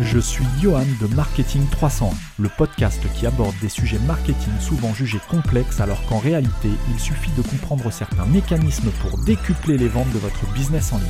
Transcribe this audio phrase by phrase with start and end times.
[0.00, 5.18] Je suis Johan de Marketing 301, le podcast qui aborde des sujets marketing souvent jugés
[5.28, 10.20] complexes alors qu'en réalité, il suffit de comprendre certains mécanismes pour décupler les ventes de
[10.20, 11.08] votre business en ligne.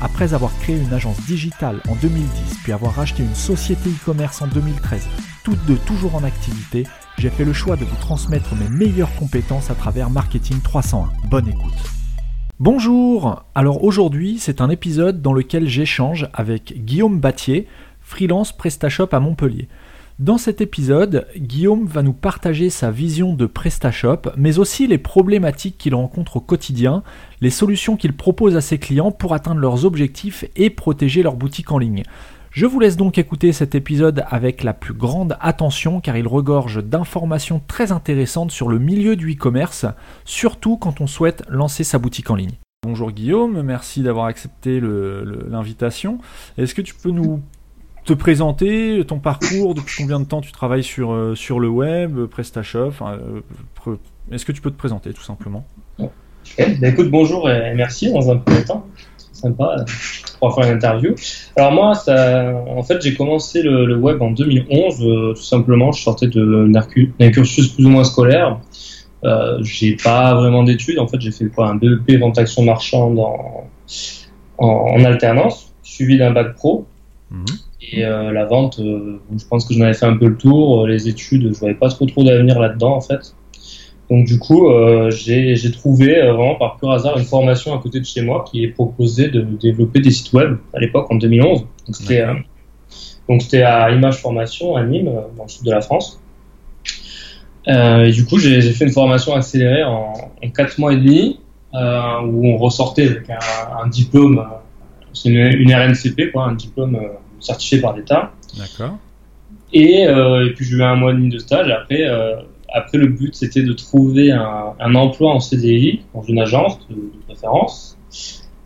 [0.00, 2.28] Après avoir créé une agence digitale en 2010
[2.62, 5.08] puis avoir racheté une société e-commerce en 2013,
[5.42, 6.86] toutes deux toujours en activité,
[7.18, 11.08] j'ai fait le choix de vous transmettre mes meilleures compétences à travers Marketing 301.
[11.28, 11.74] Bonne écoute.
[12.60, 17.68] Bonjour Alors aujourd'hui, c'est un épisode dans lequel j'échange avec Guillaume Battier,
[18.08, 19.68] freelance PrestaShop à Montpellier.
[20.18, 25.78] Dans cet épisode, Guillaume va nous partager sa vision de PrestaShop, mais aussi les problématiques
[25.78, 27.04] qu'il rencontre au quotidien,
[27.40, 31.70] les solutions qu'il propose à ses clients pour atteindre leurs objectifs et protéger leur boutique
[31.70, 32.02] en ligne.
[32.50, 36.82] Je vous laisse donc écouter cet épisode avec la plus grande attention car il regorge
[36.82, 39.84] d'informations très intéressantes sur le milieu du e-commerce,
[40.24, 42.56] surtout quand on souhaite lancer sa boutique en ligne.
[42.84, 46.18] Bonjour Guillaume, merci d'avoir accepté l'invitation.
[46.56, 47.42] Est-ce que tu peux nous
[48.08, 52.24] te présenter, ton parcours, depuis combien de temps tu travailles sur, euh, sur le web,
[52.24, 52.92] PrestaShop.
[53.02, 53.40] Euh,
[54.32, 55.66] est-ce que tu peux te présenter tout simplement?
[55.98, 56.06] Bah,
[56.82, 58.86] Écoute, bonjour et merci dans un premier temps.
[59.32, 59.84] Sympa euh,
[60.40, 61.14] pour faire une interview.
[61.56, 65.34] Alors moi, ça, en fait, j'ai commencé le, web en 2011.
[65.36, 68.58] tout simplement, je sortais d'un cursus plus ou moins scolaire.
[69.24, 70.98] Euh, j'ai pas vraiment d'études.
[70.98, 73.68] En fait, j'ai fait quoi, un BEP vente action marchande en,
[74.56, 76.86] en, alternance, suivi d'un bac pro.
[77.30, 77.44] Mhm.
[77.92, 80.82] Et euh, la vente, euh, je pense que j'en avais fait un peu le tour.
[80.82, 83.34] Euh, les études, je voyais pas trop trop d'avenir là-dedans en fait.
[84.10, 84.70] Donc du coup,
[85.10, 88.68] j'ai trouvé vraiment par pur hasard une formation à côté de chez moi qui est
[88.68, 91.60] proposée de développer des sites web à l'époque en 2011.
[91.60, 92.24] Donc c'était
[93.28, 96.18] donc c'était à Image Formation à Nîmes, dans le sud de la France.
[97.66, 101.40] et du coup, j'ai fait une formation accélérée en, en 4 mois et demi,
[101.74, 104.42] où on ressortait avec un, un diplôme,
[105.12, 106.98] c'est une, une, RNCP, quoi, un diplôme
[107.40, 108.32] certifié par l'État.
[108.56, 108.98] D'accord.
[109.72, 111.70] Et, euh, et, puis j'ai eu un mois et demi de stage.
[111.70, 112.36] Après, euh,
[112.72, 116.96] après le but c'était de trouver un, un, emploi en CDI dans une agence de,
[117.26, 117.98] préférence,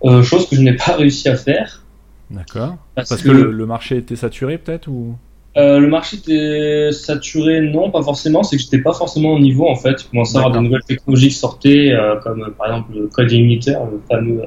[0.04, 1.84] euh, chose que je n'ai pas réussi à faire.
[2.30, 2.76] D'accord.
[2.94, 5.14] Parce, que, le, marché était saturé peut-être ou?
[5.58, 8.42] Euh, le marché était saturé, non, pas forcément.
[8.42, 10.02] C'est que j'étais pas forcément au niveau en fait.
[10.02, 13.30] Je commençais à avoir de nouvelles technologies qui sortaient, euh, comme par exemple le code
[13.30, 14.42] Limiter, le fameux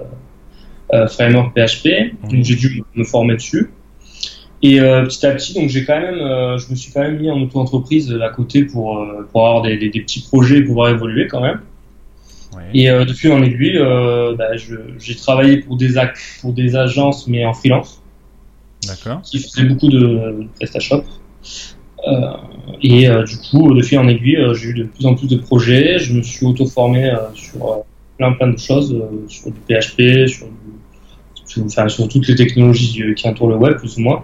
[1.10, 2.16] framework PHP.
[2.24, 3.72] Donc j'ai dû me former dessus.
[4.66, 7.20] Et euh, petit à petit, donc j'ai quand même, euh, je me suis quand même
[7.20, 10.64] mis en auto-entreprise à côté pour, euh, pour avoir des, des, des, petits projets et
[10.64, 11.60] pouvoir évoluer quand même.
[12.56, 12.64] Ouais.
[12.74, 15.94] Et depuis en aiguille, bah, j'ai travaillé pour des,
[16.42, 18.02] pour des agences, mais en freelance.
[18.88, 19.22] D'accord.
[19.22, 21.04] Qui faisaient beaucoup de, PrestaShop.
[22.82, 26.00] et du coup, de fil en aiguille, j'ai eu de plus en plus de projets.
[26.00, 27.84] Je me suis auto-formé sur
[28.18, 30.48] plein plein de choses, sur du PHP, sur,
[31.46, 34.24] sur, enfin, sur toutes les technologies qui entourent le web, plus ou moins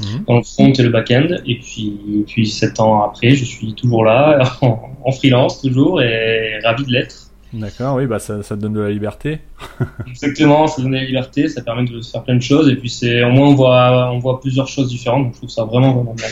[0.00, 0.24] mmh.
[0.26, 1.28] dans le front et le back-end.
[1.46, 6.84] Et puis, puis, sept ans après, je suis toujours là, en, freelance toujours, et ravi
[6.84, 7.30] de l'être.
[7.52, 9.38] D'accord, oui, bah ça, ça, te donne de la liberté.
[10.06, 12.90] Exactement, ça donne de la liberté, ça permet de faire plein de choses, et puis
[12.90, 15.92] c'est au moins on voit, on voit plusieurs choses différentes, donc je trouve ça vraiment,
[15.92, 16.26] vraiment bien.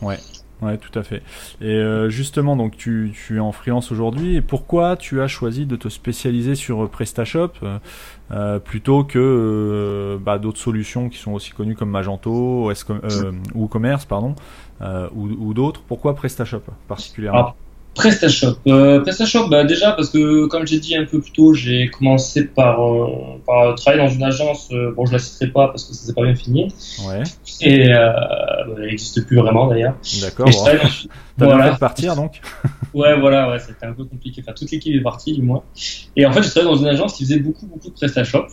[0.00, 0.16] Ouais,
[0.60, 1.22] Ouais, tout à fait.
[1.60, 4.36] Et euh, justement, donc tu, tu, es en freelance aujourd'hui.
[4.36, 7.52] Et pourquoi tu as choisi de te spécialiser sur euh, PrestaShop
[8.30, 12.72] euh, plutôt que bah, d'autres solutions qui sont aussi connues comme Magento
[13.54, 14.34] ou Commerce, pardon,
[14.80, 15.82] ou, ou d'autres?
[15.86, 17.54] Pourquoi PrestaShop particulièrement?
[17.94, 18.58] PrestaShop.
[18.68, 22.44] Euh, PrestaShop, bah déjà parce que comme j'ai dit un peu plus tôt, j'ai commencé
[22.46, 23.08] par, euh,
[23.44, 24.68] par, travailler dans une agence.
[24.72, 26.72] Euh, bon, je la citerai pas parce que ça s'est pas bien fini.
[27.06, 27.22] Ouais.
[27.60, 28.12] Et euh,
[28.76, 29.96] elle n'existe plus vraiment d'ailleurs.
[30.20, 30.46] D'accord.
[30.46, 30.64] Bon.
[31.38, 31.76] T'as voilà.
[31.76, 32.40] partir donc.
[32.94, 34.42] ouais, voilà, ouais, c'était un peu compliqué.
[34.44, 35.62] Enfin, toute l'équipe est partie du moins.
[36.16, 38.46] Et en fait, j'ai travaillé dans une agence qui faisait beaucoup, beaucoup de PrestaShop.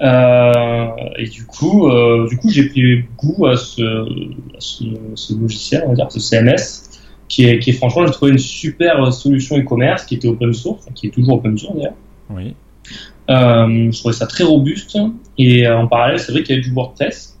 [0.00, 0.86] Euh,
[1.16, 3.82] et du coup, euh, du coup, j'ai pris goût à ce,
[4.56, 6.90] à ce, ce, logiciel, on va dire, ce CMS
[7.32, 10.86] qui est, qui est franchement, j'ai trouvé une super solution e-commerce qui était open source,
[10.94, 11.94] qui est toujours open source d'ailleurs.
[12.28, 12.54] Oui.
[13.30, 14.98] Euh, je trouvais ça très robuste
[15.38, 17.40] et euh, en parallèle, c'est vrai qu'il y a du WordPress.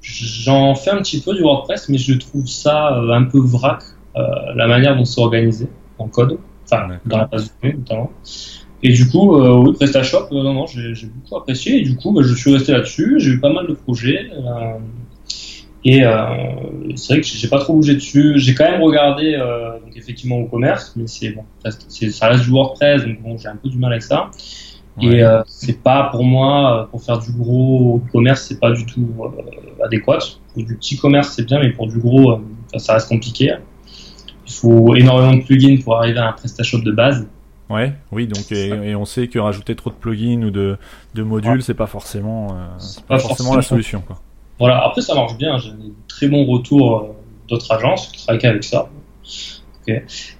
[0.00, 3.82] J'en fais un petit peu du WordPress, mais je trouve ça euh, un peu vrac,
[4.16, 4.22] euh,
[4.54, 8.10] la manière dont c'est organisé en code, enfin dans la base de données notamment.
[8.82, 12.22] Et du coup, euh, oui, PrestaShop, non, non, j'ai beaucoup apprécié et du coup, bah,
[12.24, 13.16] je suis resté là-dessus.
[13.18, 14.30] J'ai eu pas mal de projets.
[15.84, 16.26] Et euh,
[16.96, 18.34] c'est vrai que j'ai pas trop bougé dessus.
[18.36, 22.50] J'ai quand même regardé euh, donc effectivement au commerce, mais c'est bon, ça reste du
[22.50, 24.30] WordPress, donc bon, j'ai un peu du mal avec ça.
[25.00, 28.84] Et euh, c'est pas pour moi, euh, pour faire du gros commerce, c'est pas du
[28.84, 30.18] tout euh, adéquat.
[30.54, 33.54] Pour du petit commerce, c'est bien, mais pour du gros, euh, ça reste compliqué.
[34.46, 37.28] Il faut énormément de plugins pour arriver à un PrestaShop de base.
[37.70, 40.78] Ouais, oui, donc et, et, on sait que rajouter trop de plugins ou de,
[41.14, 41.60] de modules, ouais.
[41.60, 44.18] c'est pas forcément, pas, pas, forcément, forcément la solution, quoi.
[44.58, 44.84] Voilà.
[44.84, 45.58] Après, ça marche bien.
[45.58, 47.14] J'ai des très bons retours
[47.48, 48.88] d'autres agences qui travaillent avec ça.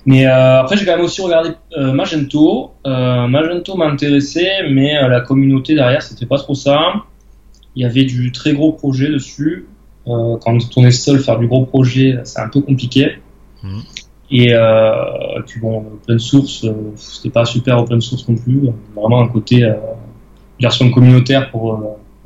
[0.05, 2.73] Mais après, j'ai quand même aussi regardé Magento.
[2.85, 7.05] Magento m'a intéressé, mais la communauté derrière, c'était pas trop ça.
[7.75, 9.67] Il y avait du très gros projet dessus.
[10.05, 13.19] quand on est seul, faire du gros projet, c'est un peu compliqué.
[13.63, 13.81] Mmh.
[14.31, 18.69] Et, euh, puis bon, open source, euh, c'était pas super open source non plus.
[18.95, 19.75] Vraiment un côté euh,
[20.61, 21.79] version communautaire pour, euh,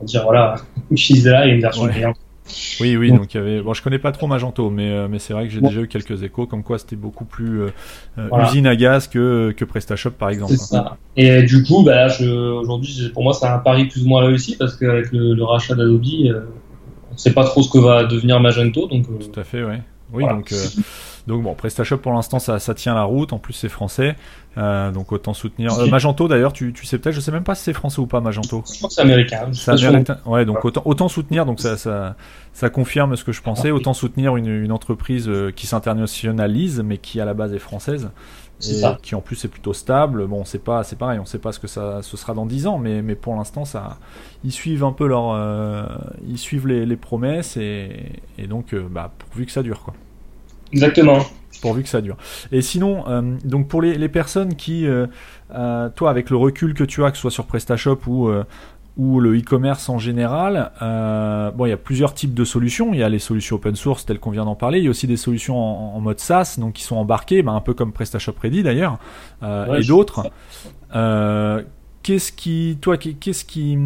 [0.03, 0.57] pour dire voilà,
[0.91, 2.17] utilisez-la et une version payante.
[2.81, 3.63] Oui, oui, donc, il y avait.
[3.63, 6.25] Bon, je connais pas trop Magento, mais, mais c'est vrai que j'ai déjà eu quelques
[6.25, 7.69] échos, comme quoi c'était beaucoup plus
[8.47, 10.51] usine à gaz que, que PrestaShop par exemple.
[10.51, 10.97] C'est ça.
[11.17, 12.09] Et du coup, bah,
[12.61, 15.77] aujourd'hui, pour moi, c'est un pari plus ou moins réussi parce qu'avec le, le, rachat
[15.77, 16.03] d'Adobe,
[17.13, 18.89] on sait pas trop ce que va devenir Magento.
[18.89, 19.81] Donc, Tout à fait, ouais.
[20.13, 20.53] Oui, donc.
[21.27, 23.33] Donc bon, PrestaShop pour l'instant ça, ça, tient la route.
[23.33, 24.17] En plus c'est français,
[24.59, 25.73] euh, donc autant soutenir.
[25.79, 28.07] Euh, Magento d'ailleurs, tu, tu sais peut-être, je sais même pas si c'est français ou
[28.07, 28.63] pas Magento.
[28.71, 29.49] Je crois que c'est américain.
[29.53, 30.19] C'est américain.
[30.27, 31.47] Ouais, donc autant, autant soutenir.
[31.47, 32.17] Donc ça, ça,
[32.53, 33.71] ça confirme ce que je pensais.
[33.71, 38.11] Autant soutenir une, une entreprise euh, qui s'internationalise, mais qui à la base est française.
[38.71, 40.27] Et qui en plus est plutôt stable.
[40.29, 42.69] Bon, c'est pas, c'est pareil, on sait pas ce que ça, ce sera dans 10
[42.69, 43.99] ans, mais, mais pour l'instant, ça,
[44.45, 45.85] ils suivent un peu leur, euh,
[46.29, 49.95] ils suivent les, les promesses et, et donc, euh, bah, pourvu que ça dure, quoi.
[50.73, 51.19] Exactement.
[51.61, 52.17] Pourvu que ça dure.
[52.51, 55.07] Et sinon, euh, donc pour les, les personnes qui, euh,
[55.55, 58.31] euh, toi, avec le recul que tu as, que ce soit sur PrestaShop ou
[58.99, 60.71] ou le e-commerce en général,
[61.57, 62.93] bon, il y a plusieurs types de solutions.
[62.93, 64.81] Il y a les solutions open source telles qu'on vient d'en parler.
[64.81, 67.63] Il y a aussi des solutions en, mode SaaS, donc qui sont embarquées, ben, un
[67.63, 68.99] peu comme PrestaShop Ready d'ailleurs,
[69.43, 70.31] et d'autres.
[72.03, 73.79] qu'est-ce qui, toi, qu'est-ce qui,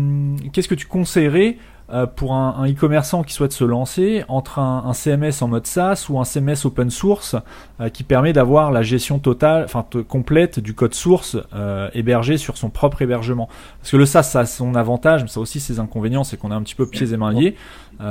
[0.53, 1.57] qu'est-ce que tu conseillerais
[1.89, 6.19] euh, pour un e-commerçant qui souhaite se lancer entre un, CMS en mode SaaS ou
[6.19, 7.37] un CMS open source
[7.81, 12.57] euh, qui permet d'avoir la gestion totale, enfin complète du code source euh, hébergé sur
[12.57, 13.49] son propre hébergement.
[13.79, 16.37] Parce que le SaaS, ça a son avantage, mais ça a aussi ses inconvénients, c'est
[16.37, 17.55] qu'on est un petit peu pieds et mains liés.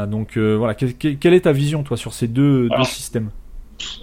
[0.08, 3.30] donc voilà, quelle est ta vision toi sur ces deux, deux systèmes?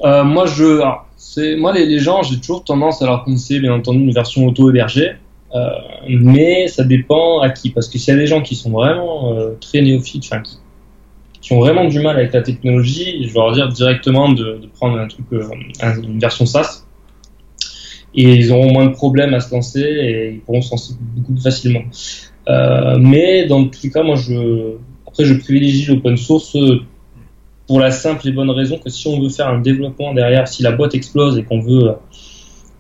[0.03, 0.83] Moi, je,
[1.17, 4.47] c'est moi les, les gens, j'ai toujours tendance à leur conseiller bien entendu une version
[4.47, 5.17] auto hébergée.
[5.55, 5.69] Euh,
[6.09, 7.71] mais ça dépend à qui.
[7.71, 10.43] Parce que s'il y a des gens qui sont vraiment euh, très néophytes, enfin,
[11.41, 14.99] qui, ont vraiment du mal avec la technologie, je vais leur dire directement de, prendre
[14.99, 15.43] un truc, euh,
[16.03, 16.85] une version SaaS.
[18.15, 21.33] Et ils auront moins de problèmes à se lancer et ils pourront se lancer beaucoup
[21.33, 21.83] plus facilement.
[22.99, 24.17] Mais dans tous les cas, moi,
[25.07, 26.55] après, je privilégie l'open source
[27.67, 30.63] pour la simple et bonne raison que si on veut faire un développement derrière, si
[30.63, 31.95] la boîte explose et qu'on veut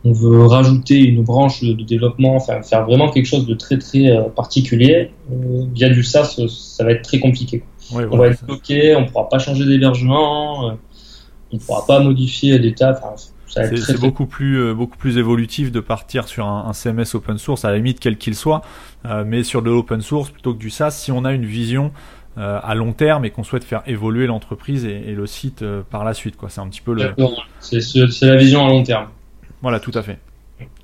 [0.04, 4.10] on veut rajouter une branche de, développement, faire, faire, vraiment quelque chose de très très
[4.10, 7.62] euh, particulier, euh, via du SaaS, ça va être très compliqué.
[7.92, 10.74] on va être bloqué, on pourra pas changer d'hébergement, euh,
[11.52, 13.00] on pourra pas modifier des tas.
[13.46, 17.76] C'est beaucoup plus beaucoup plus évolutif de partir sur un, CMS open source à la
[17.76, 18.62] limite quel qu'il soit,
[19.26, 21.92] mais sur de l'open source plutôt que du SaaS si on a une vision
[22.38, 26.14] à long terme et qu'on souhaite faire évoluer l'entreprise et, et, le site par la
[26.14, 26.48] suite quoi.
[26.48, 27.14] C'est un petit peu le.
[27.60, 29.08] C'est la vision à long terme.
[29.62, 30.18] Voilà, tout à fait.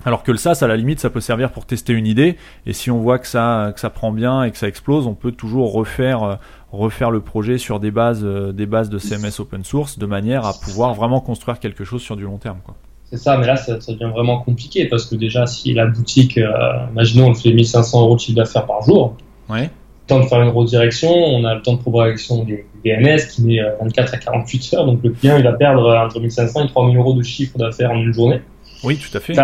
[0.05, 2.37] Alors que le SaaS, à la limite, ça peut servir pour tester une idée.
[2.65, 5.13] Et si on voit que ça, que ça prend bien et que ça explose, on
[5.13, 6.35] peut toujours refaire, euh,
[6.71, 10.45] refaire le projet sur des bases, euh, des bases de CMS open source de manière
[10.45, 12.59] à pouvoir vraiment construire quelque chose sur du long terme.
[12.63, 12.75] Quoi.
[13.05, 16.51] C'est ça, mais là, ça, devient vraiment compliqué parce que déjà, si la boutique, euh,
[16.91, 19.15] imaginons, on fait 1500 euros de chiffre d'affaires par jour.
[19.49, 19.69] Ouais.
[20.07, 23.59] Temps de faire une redirection, on a le temps de propagation des DNS qui met
[23.81, 27.13] 24 à 48 heures, donc le client il va perdre entre 1500 et 3000 euros
[27.13, 28.41] de chiffre d'affaires en une journée.
[28.83, 29.37] Oui, tout à fait.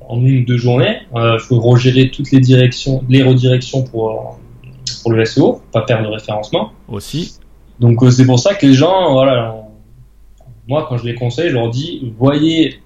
[0.00, 4.38] en une ou deux journées, il euh, faut regérer toutes les directions, les redirections pour,
[5.02, 6.72] pour le SEO, pour pas perdre de référencement.
[6.88, 7.38] Aussi.
[7.80, 9.54] Donc euh, c'est pour ça que les gens, voilà,
[10.66, 12.80] moi quand je les conseille, je leur dis voyez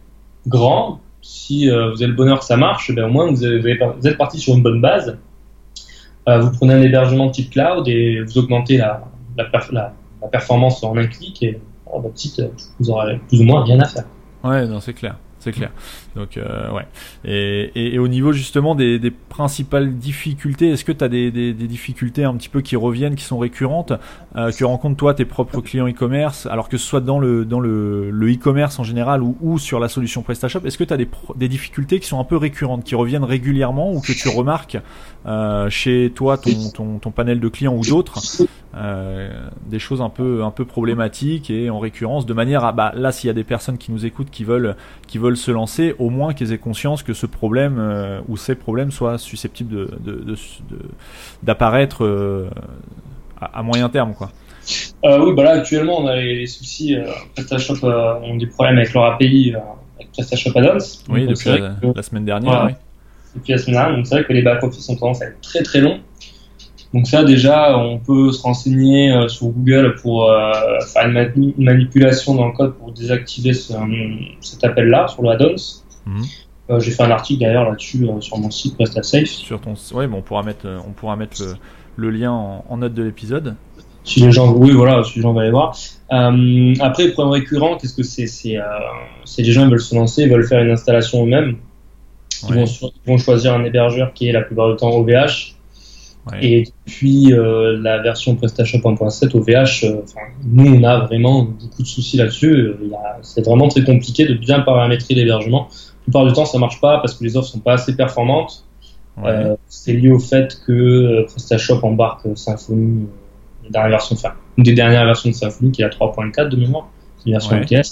[0.47, 1.01] grand.
[1.25, 4.09] Si euh, vous avez le bonheur que ça marche, ben, au moins vous, avez, vous
[4.09, 5.17] êtes parti sur une bonne base.
[6.27, 9.05] vous prenez un hébergement type cloud et vous augmentez la,
[9.37, 12.43] la, la, performance en un clic et votre site,
[12.81, 14.05] vous aurez plus ou moins rien à faire.
[14.43, 15.71] Ouais, non, c'est clair c'est clair.
[16.17, 16.87] Donc euh, ouais.
[17.25, 21.55] Et, et, au niveau justement des, des principales difficultés, est-ce que tu as des, des,
[21.55, 23.93] des, difficultés un petit peu qui reviennent, qui sont récurrentes,
[24.37, 27.61] euh, que rencontrent toi tes propres clients e-commerce, alors que ce soit dans le dans
[27.61, 30.99] le, le e-commerce en général ou, ou sur la solution PrestaShop, est-ce que tu as
[30.99, 34.77] des, des difficultés qui sont un peu récurrentes, qui reviennent régulièrement ou que tu remarques
[35.25, 38.21] euh, chez toi, ton, ton, ton, panel de clients ou d'autres,
[38.75, 42.91] euh, des choses un peu un peu problématiques et en récurrence, de manière à bah
[42.97, 44.75] là s'il y a des personnes qui nous écoutent qui veulent
[45.07, 48.57] qui veulent se lancer, au moins qu'ils aient conscience que ce problème euh, ou ces
[48.57, 49.89] problèmes soient susceptibles
[51.43, 52.51] d'apparaître de, de, euh,
[53.41, 54.15] à, moyen terme.
[54.15, 54.31] Quoi.
[55.05, 56.97] Euh, oui, bah là actuellement on a les, soucis,
[57.35, 59.55] PrestaShop ont des problèmes avec leur API,
[59.97, 61.03] avec PrestaShop Add-ons.
[61.09, 61.51] Oui, depuis
[61.95, 62.71] la, semaine dernière.
[63.35, 65.63] Depuis la semaine dernière, donc c'est vrai que les back-office ont tendance à être très
[65.63, 66.01] très longs.
[66.95, 70.53] Donc ça déjà, on peut se renseigner euh, sur Google pour euh,
[70.93, 75.82] faire une, manipulation dans le code pour désactiver cet appel-là sur le add-ons.
[76.07, 76.23] Mhm.
[76.71, 79.27] Euh, j'ai fait un article d'ailleurs là-dessus sur mon site PrestaSafe.
[79.27, 81.43] Sur ton, ouais, bon, on pourra mettre, on pourra mettre
[81.97, 83.57] le, lien en, note de l'épisode.
[84.05, 85.77] Si les gens, oui, voilà, si les gens veulent aller voir.
[86.09, 88.27] après, le problème récurrent, qu'est-ce que c'est?
[88.27, 88.59] C'est
[89.39, 91.57] les gens veulent se lancer, veulent faire une installation eux-mêmes.
[92.49, 95.55] Ils, vont, ils, vont, choisir un hébergeur qui est la plupart du temps OVH
[96.41, 100.03] et puis euh, la version PrestaShop 1.7 OVH, euh,
[100.45, 102.55] nous on a vraiment beaucoup de soucis là-dessus.
[102.55, 102.77] Euh,
[103.23, 105.69] c'est vraiment très compliqué de bien paramétrer l'hébergement.
[106.03, 108.65] La plupart du temps ça marche pas parce que les offres sont pas assez performantes.
[109.69, 113.07] c'est lié au fait que PrestaShop embarque Symfony,
[113.65, 116.57] la dernière version, enfin une des dernières versions de Symfony qui est la 3.4 de
[116.57, 117.83] mémoire, c'est une version ouais.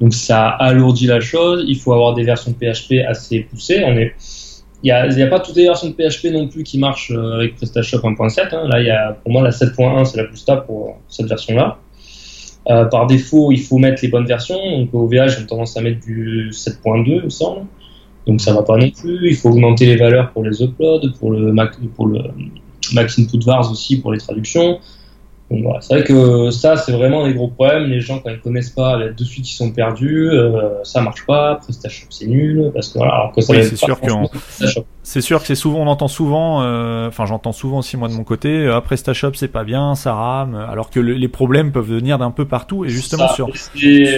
[0.00, 1.64] Donc ça alourdit la chose.
[1.68, 3.82] Il faut avoir des versions PHP assez poussées.
[3.84, 4.14] On est
[4.82, 7.56] il n'y a, pas toutes les versions de PHP non plus qui marchent euh, avec
[7.56, 8.54] PrestaShop 1.7.
[8.54, 8.66] Hein.
[8.66, 11.78] Là, il y a, pour moi, la 7.1, c'est la plus stable pour cette version-là.
[12.68, 14.58] Euh, par défaut, il faut mettre les bonnes versions.
[14.78, 17.66] Donc, au VH, j'ai tendance à mettre du 7.2, il me semble.
[18.26, 19.28] Donc, ça va pas non plus.
[19.28, 22.20] Il faut augmenter les valeurs pour les uploads, pour le Mac, pour le
[22.92, 24.78] Max Input Vars aussi pour les traductions
[25.80, 27.84] c'est vrai que ça, c'est vraiment des gros problèmes.
[27.84, 30.30] Les gens, quand ils connaissent pas, de suite, ils sont perdus.
[30.30, 31.56] Euh, ça marche pas.
[31.56, 32.70] PrestaShop, c'est nul.
[32.72, 34.10] Parce que voilà, alors que ça c'est sûr que
[35.02, 38.12] c'est sûr que c'est souvent, on entend souvent, euh, enfin, j'entends souvent aussi moi de
[38.12, 40.54] mon côté, ah, PrestaShop, c'est pas bien, ça rame.
[40.54, 42.84] Alors que les problèmes peuvent venir d'un peu partout.
[42.84, 43.48] Et justement sur.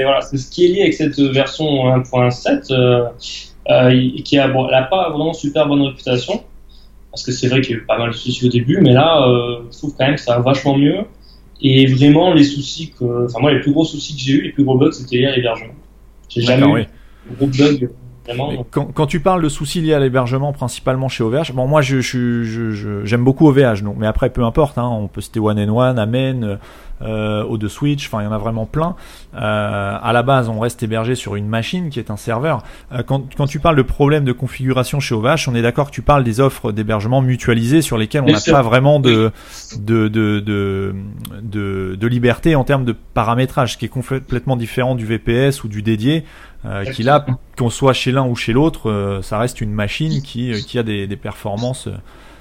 [0.03, 3.05] Voilà, c'est ce qui est lié avec cette version 1.7, euh,
[3.71, 6.43] euh, qui a, bon, elle a pas vraiment super bonne réputation.
[7.11, 8.93] Parce que c'est vrai qu'il y a eu pas mal de soucis au début, mais
[8.93, 11.01] là, euh, je trouve quand même que ça va vachement mieux.
[11.63, 14.53] Et vraiment, les soucis que, enfin, moi, les plus gros soucis que j'ai eu, les
[14.53, 15.75] plus gros bugs, c'était l'hébergement.
[16.29, 16.87] J'ai jamais eu
[17.31, 17.89] de gros bugs
[18.71, 22.01] quand, quand, tu parles de soucis liés à l'hébergement, principalement chez OVH, bon, moi, je,
[22.01, 25.59] je, je, j'aime beaucoup OVH, donc, mais après, peu importe, hein, on peut citer One
[25.59, 26.59] and One, Amen,
[27.03, 28.95] euh, O2 Switch, enfin, il y en a vraiment plein.
[29.35, 32.63] Euh, à la base, on reste hébergé sur une machine qui est un serveur.
[32.93, 35.95] Euh, quand, quand tu parles de problèmes de configuration chez OVH, on est d'accord que
[35.95, 39.33] tu parles des offres d'hébergement mutualisées sur lesquelles on n'a pas vraiment de,
[39.79, 40.95] de, de, de,
[41.43, 45.69] de, de liberté en termes de paramétrage, ce qui est complètement différent du VPS ou
[45.69, 46.25] du dédié
[46.65, 47.27] euh, qui là,
[47.59, 50.79] qu'on soit chez l'un ou chez l'autre, euh, ça reste une machine qui, euh, qui
[50.79, 51.95] a des, des performances euh,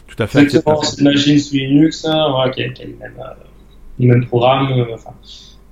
[0.08, 2.98] tout à fait Exactement, c'est une machine sous Linux, hein, qui, a, qui a les,
[3.00, 3.24] mêmes,
[3.98, 4.86] les mêmes programmes.
[4.94, 5.12] Enfin.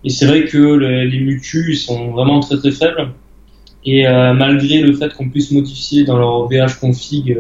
[0.03, 3.11] Et c'est vrai que les, les mutus sont vraiment très très faibles.
[3.85, 7.37] Et malgré le fait qu'on puisse modifier dans leur VH config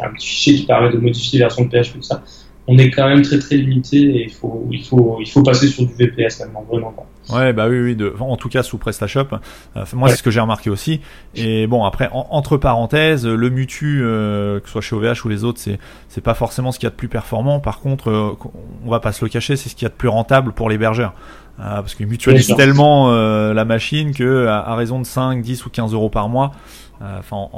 [0.00, 2.22] un petit fichier qui permet de modifier la version de PHP, tout ça,
[2.66, 5.68] on est quand même très très limité et il faut, il faut, il faut passer
[5.68, 7.06] sur du VPS maintenant, vraiment pas.
[7.30, 9.28] Ouais, bah oui, oui, de, en tout cas sous PrestaShop.
[9.76, 11.00] Euh, moi, c'est ce que j'ai remarqué aussi.
[11.34, 15.44] Et bon, après, entre parenthèses, le Mutu, euh, que ce soit chez OVH ou les
[15.44, 15.78] autres, c'est
[16.08, 17.60] c'est pas forcément ce qu'il y a de plus performant.
[17.60, 18.36] Par contre, euh,
[18.84, 20.68] on va pas se le cacher, c'est ce qu'il y a de plus rentable pour
[20.68, 21.14] l'hébergeur.
[21.56, 26.10] parce qu'ils mutualisent tellement la machine que à, raison de 5, 10 ou 15 euros
[26.10, 26.52] par mois,
[27.00, 27.48] enfin,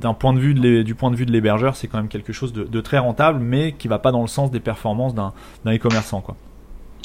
[0.00, 2.32] d'un point de vue de du point de vue de l'hébergeur, c'est quand même quelque
[2.32, 5.32] chose de, de, très rentable, mais qui va pas dans le sens des performances d'un
[5.66, 6.36] e-commerçant, quoi.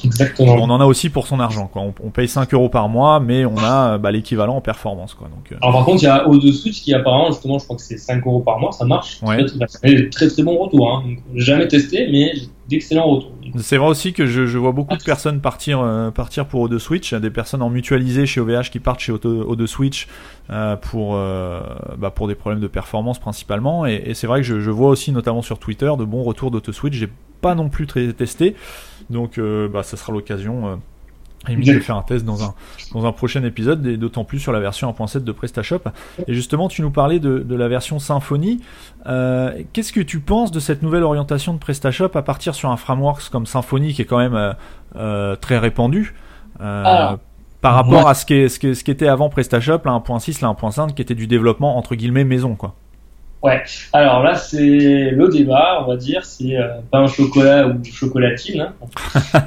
[0.04, 0.54] Exactement.
[0.54, 1.68] On en a aussi pour son argent.
[1.68, 1.84] Quoi.
[2.04, 5.14] On, paye 5 euros par mois, mais on a bah, l'équivalent en performance.
[5.14, 5.28] Quoi.
[5.28, 5.58] Donc, euh...
[5.62, 7.98] Alors par contre, il y a O2 Switch qui apparemment, justement, je crois que c'est
[7.98, 9.20] 5 euros par mois, ça marche.
[9.22, 9.46] Ouais.
[9.46, 10.90] Très, très, très bon retour.
[10.92, 11.04] Hein.
[11.36, 12.34] jamais testé, mais
[12.70, 13.32] d'excellents retours.
[13.58, 16.78] C'est vrai aussi que je, je vois beaucoup de personnes partir, euh, partir pour O2
[16.78, 20.08] Switch, des personnes en mutualisé chez OVH qui partent chez O2 Switch
[20.50, 21.62] euh, pour, euh,
[21.98, 23.86] bah, pour des problèmes de performance principalement.
[23.86, 26.52] Et, et c'est vrai que je, je, vois aussi, notamment sur Twitter, de bons retours
[26.52, 26.94] d'Auto Switch.
[26.94, 27.10] J'ai
[27.42, 28.56] pas non plus très testé.
[29.10, 30.76] Donc, euh, bah, ça sera l'occasion euh,
[31.48, 32.54] de faire un test dans un,
[32.94, 35.82] dans un prochain épisode, et d'autant plus sur la version 1.7 de PrestaShop.
[36.28, 38.62] Et justement, tu nous parlais de, de la version Symfony.
[39.08, 42.78] Euh, Qu'est-ce que tu penses de cette nouvelle orientation de PrestaShop à partir sur un
[42.78, 44.54] framework comme Symfony qui est quand même euh,
[44.96, 46.16] euh très répandu
[46.62, 47.16] euh,
[47.62, 51.02] par rapport à ce qu'était ce, ce était avant PrestaShop, la 1.6, la 1.5, qui
[51.02, 52.76] était du développement entre guillemets maison, quoi?
[53.42, 54.58] Ouais, alors là c'est
[55.12, 58.62] le débat, on va dire, c'est euh, pain au chocolat ou chocolatine.
[58.62, 58.74] Hein.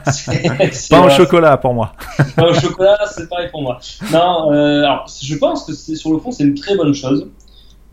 [0.91, 1.93] pain au chocolat pour moi.
[2.37, 3.79] pain au chocolat, c'est pareil pour moi.
[4.11, 7.29] Non, euh, alors je pense que c'est sur le fond c'est une très bonne chose,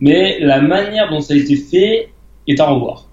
[0.00, 2.10] mais la manière dont ça a été fait
[2.48, 3.04] est à revoir.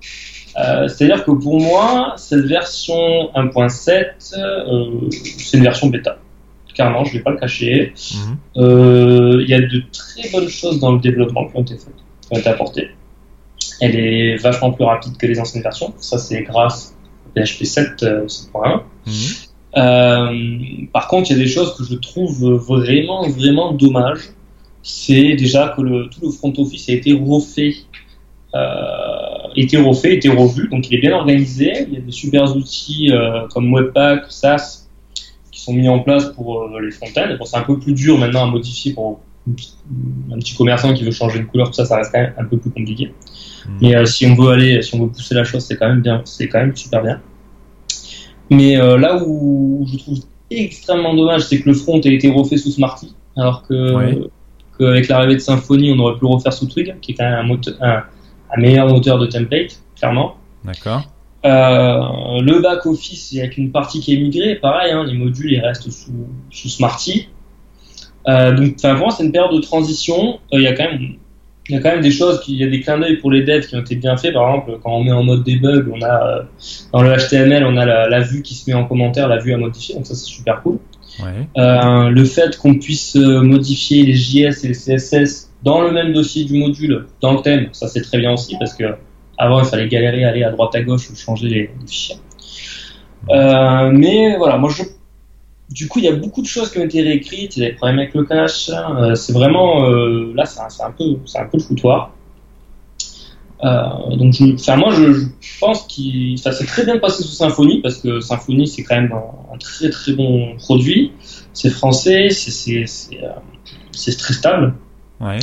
[0.58, 2.96] Euh, C'est-à-dire que pour moi, cette version
[3.36, 6.18] 1.7, euh, c'est une version bêta.
[6.74, 7.94] Clairement, je ne vais pas le cacher.
[8.14, 8.38] Mhm.
[8.58, 11.94] Euh, il y a de très bonnes choses dans le développement qui ont été faites
[13.80, 15.94] Elle est vachement plus rapide que les anciennes versions.
[15.98, 18.82] Ça, c'est grâce au PHP 7 7.1.
[19.06, 19.14] Mhm.
[19.76, 24.30] Euh, par contre, il y a des choses que je trouve vraiment, vraiment dommage.
[24.82, 27.76] C'est déjà que le, tout le front office a été refait
[28.56, 30.70] euh, été refait, été revu.
[30.70, 31.86] Donc il est bien organisé.
[31.88, 33.12] Il y a des super outils
[33.52, 34.90] comme Webpack, SAS
[35.52, 37.38] qui sont mis en place pour les fontaines.
[37.38, 39.20] Bon, c'est un peu plus dur maintenant à modifier pour
[40.32, 42.46] un petit commerçant qui veut changer de couleur, tout ça, ça reste quand même un
[42.46, 43.14] peu plus compliqué.
[43.66, 43.78] Hmm.
[43.82, 46.22] Mais si on veut aller, si on veut pousser la chose, c'est quand même bien,
[46.26, 47.22] c'est quand même super bien.
[48.50, 52.72] Mais là où je trouve extrêmement dommage, c'est que le front a été refait sous
[52.72, 54.30] Smarty, alors que
[54.78, 57.40] qu'avec l'arrivée de Symfony, on aurait pu le refaire sous Twig, qui est quand même
[57.40, 58.04] un, moteur, un,
[58.58, 60.36] meilleur moteur de template, clairement.
[60.64, 61.04] D'accord.
[61.46, 65.14] Euh, le back office, il y a qu'une partie qui est migrée, pareil, hein, les
[65.14, 67.30] modules ils restent sous, sous Smarty.
[68.28, 70.40] Euh, donc, vraiment, c'est une période de transition.
[70.54, 71.16] Euh, il y a quand même
[71.70, 73.44] il y a quand même des choses, il y a des clins d'œil pour les
[73.44, 74.34] devs qui ont été bien faits.
[74.34, 76.42] Par exemple, quand on met en mode debug, on a euh,
[76.94, 79.58] dans le HTML, on a la, vue qui se met en commentaire, la vue à
[79.58, 79.96] modifier.
[79.96, 80.80] Donc ça, c'est super cool.
[81.20, 81.48] Ouais.
[81.58, 86.46] Euh, le fait qu'on puisse modifier les JS et les CSS dans le même dossier
[86.46, 88.96] du module, dans le thème, ça c'est très bien aussi parce que
[89.38, 92.18] avant il fallait galérer, aller à droite à gauche, changer les, les fichiers.
[93.30, 94.84] Euh, mais voilà, moi je
[95.70, 97.70] du coup, il y a beaucoup de choses qui ont été réécrites, il y a
[97.70, 98.70] des problèmes avec le cache.
[98.70, 102.12] Euh, c'est vraiment, euh, là, c'est un, peu, c'est un peu le foutoir.
[103.64, 105.28] Euh, donc, je, enfin, moi, je,
[105.60, 109.12] pense qu'il, ça s'est très bien passé sous Symfony parce que Symfony, c'est quand même
[109.12, 111.12] un, très très bon produit.
[111.54, 113.20] C'est français, c'est, c'est, c'est,
[113.92, 114.76] c'est très stable.
[115.20, 115.40] Ouais.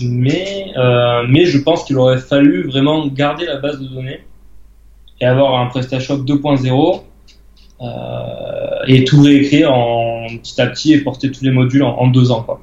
[0.00, 0.72] mais,
[1.28, 4.20] mais je pense qu'il aurait fallu vraiment garder la base de données
[5.20, 6.98] et avoir un PrestaShop 2.0 euh,
[8.86, 12.42] et tout réécrire en petit à petit et porter tous les modules en, deux ans.
[12.42, 12.60] Quoi.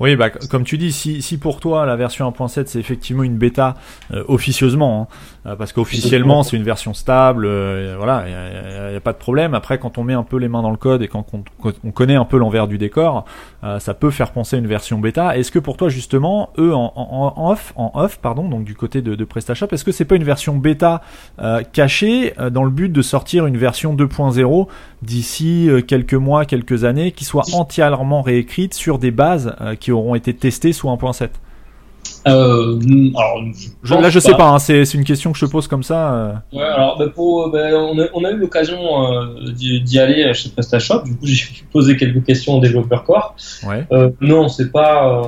[0.00, 3.76] Oui, bah, comme tu dis, si, pour toi la version 1.7 c'est effectivement une bêta
[4.12, 9.00] euh, officieusement, hein, euh, parce qu'officiellement c'est une version stable, euh, voilà, il n'y a,
[9.00, 9.54] pas de problème.
[9.54, 12.16] Après, quand on met un peu les mains dans le code et quand on, connaît
[12.16, 13.24] un peu l'envers du décor,
[13.78, 15.36] ça peut faire penser à une version bêta.
[15.38, 19.00] Est-ce que pour toi justement, eux en, en, off, en off, pardon, donc du côté
[19.00, 21.00] de, de PrestaShop, est-ce que c'est pas une version bêta
[21.72, 24.66] cachée dans le but de sortir une version 2.0
[25.02, 30.34] d'ici quelques mois, quelques années, qui soit entièrement réécrite sur des bases qui auront été
[30.34, 31.28] testés sous 1.7
[32.26, 32.78] euh,
[33.16, 36.12] alors, là, je sais pas, hein, c'est une question que je te pose comme ça.
[36.12, 36.32] Euh.
[36.52, 40.50] Ouais, alors, bah, pour, bah, on, a, on, a, eu l'occasion euh, d'y aller chez
[40.50, 43.34] PrestaShop, du coup, j'ai posé quelques questions aux développeurs core.
[43.66, 43.86] Ouais.
[43.92, 45.22] Euh, non, c'est pas.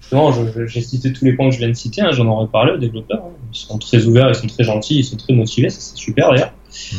[0.00, 0.32] justement,
[0.66, 2.78] j'ai cité tous les points que je viens de citer, hein, j'en aurais parlé aux
[2.78, 3.22] développeurs.
[3.24, 3.34] Hein.
[3.52, 6.52] Ils sont très ouverts, ils sont très gentils, ils sont très motivés, c'est super d'ailleurs.
[6.92, 6.96] Mmh.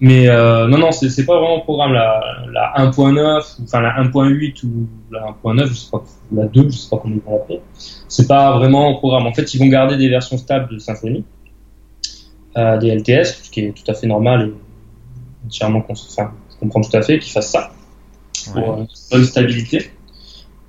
[0.00, 1.92] Mais euh, non, non, c'est pas vraiment programme.
[1.92, 2.20] La,
[2.52, 6.88] la 1.9, enfin la 1.8 ou la 1.9, je sais pas, la 2, je sais
[6.88, 7.60] pas comment ils vont l'appeler.
[8.08, 9.26] C'est pas vraiment programme.
[9.26, 11.24] En fait, ils vont garder des versions stables de Symfony,
[12.56, 16.80] euh, des LTS, ce qui est tout à fait normal et entièrement enfin, je comprends
[16.80, 17.70] tout à fait qu'ils fassent ça
[18.52, 19.90] pour une bonne stabilité.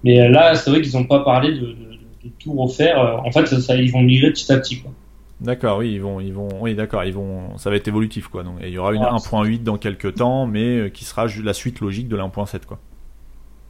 [0.03, 2.99] Mais euh, là, c'est vrai qu'ils n'ont pas parlé de, de, de, tout refaire.
[2.99, 4.81] Euh, en fait, ça, ils vont migrer petit à petit.
[4.81, 4.91] Quoi.
[5.41, 8.43] D'accord, oui, ils vont, ils vont, oui, d'accord, ils vont, ça va être évolutif, quoi.
[8.43, 11.79] Donc, il y aura une 1.8 dans quelques temps, mais euh, qui sera la suite
[11.79, 12.79] logique de la 1.7, quoi.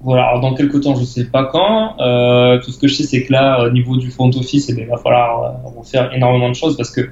[0.02, 2.00] Voilà, alors dans quelques temps, je sais pas quand.
[2.00, 4.74] Euh, tout ce que je sais, c'est que là, au niveau du front office, eh
[4.74, 7.10] bien, il va falloir euh, refaire énormément de choses parce que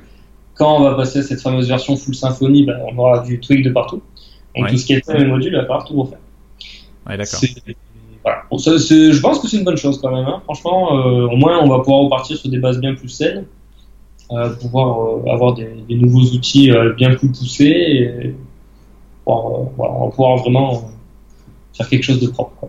[0.56, 3.64] quand on va passer à cette fameuse version full Symfony, ben, on aura du tweak
[3.64, 4.02] de partout.
[4.56, 6.20] Donc tout ce qui est les modules, il va falloir tout refaire.
[7.06, 7.40] Ouais, d'accord.
[8.24, 8.44] Voilà.
[8.52, 10.26] je pense que c'est une bonne chose quand même.
[10.26, 10.42] Hein.
[10.46, 13.46] Franchement, euh, au moins, on va pouvoir repartir sur des bases bien plus saines
[14.60, 18.36] pouvoir euh, avoir des, nouveaux outils euh, bien plus poussés et
[19.24, 20.92] pouvoir, pouvoir vraiment
[21.74, 22.68] faire quelque chose de propre.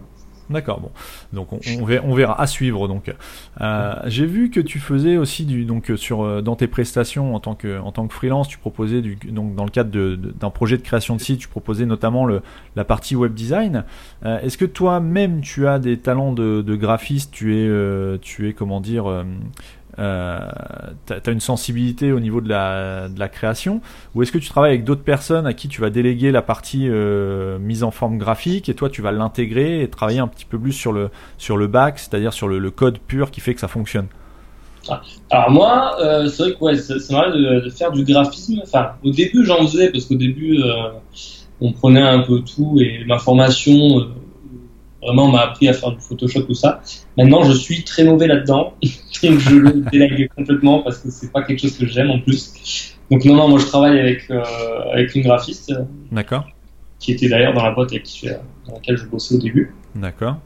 [0.51, 0.91] D'accord, bon.
[1.35, 2.89] Donc on, verra, à suivre.
[2.89, 3.13] Donc,
[3.61, 7.55] euh, j'ai vu que tu faisais aussi du donc sur dans tes prestations en tant
[7.55, 11.17] que en tant que freelance, tu proposais donc dans le cadre d'un projet de création
[11.17, 12.41] de site, tu proposais notamment le
[12.77, 13.85] la partie web design.
[14.25, 17.31] Euh, Est-ce que toi-même tu as des talents de, de graphiste?
[17.31, 19.05] Tu es tu es comment dire
[19.99, 20.39] euh,
[21.07, 23.81] tu as, une sensibilité au niveau de la, création
[24.15, 26.89] Ou est-ce que tu travailles avec d'autres personnes à qui tu vas déléguer la partie
[26.89, 30.59] euh, mise en forme graphique et toi tu vas l'intégrer et travailler un petit peu
[30.59, 33.69] plus sur le, sur le back, c'est-à-dire sur le, code pur qui fait que ça
[33.69, 34.07] fonctionne?
[34.89, 38.63] Ah, alors moi, euh, c'est vrai que ouais, c'est marrant de, faire du graphisme.
[39.03, 40.91] Au début j'en faisais parce qu'au début euh,
[41.61, 44.07] on prenait un peu tout et ma formation
[45.03, 46.81] euh, vraiment m'a appris à faire du Photoshop tout ça.
[47.17, 48.75] Maintenant, je suis très mauvais là-dedans,
[49.23, 52.97] donc je le délègue complètement parce que c'est pas quelque chose que j'aime en plus.
[53.11, 54.43] Donc non, non, moi je travaille avec euh,
[54.93, 55.73] avec une graphiste.
[56.13, 56.47] D'accord.
[56.99, 58.29] Qui était d'ailleurs dans la boîte avec qui,
[58.67, 59.73] dans laquelle je bossais au début.
[59.95, 60.39] D'accord.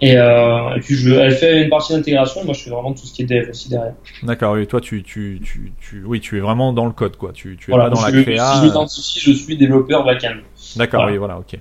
[0.00, 3.04] Et, euh, et, puis je, elle fait une partie d'intégration, moi je fais vraiment tout
[3.04, 3.94] ce qui est dev aussi derrière.
[4.22, 7.32] D'accord, oui, toi tu, tu, tu, tu, oui, tu es vraiment dans le code quoi,
[7.32, 8.54] tu, tu es pas dans la créa.
[8.54, 10.42] Si je m'identifie, je suis développeur backend.
[10.76, 11.58] D'accord, oui, voilà, ok.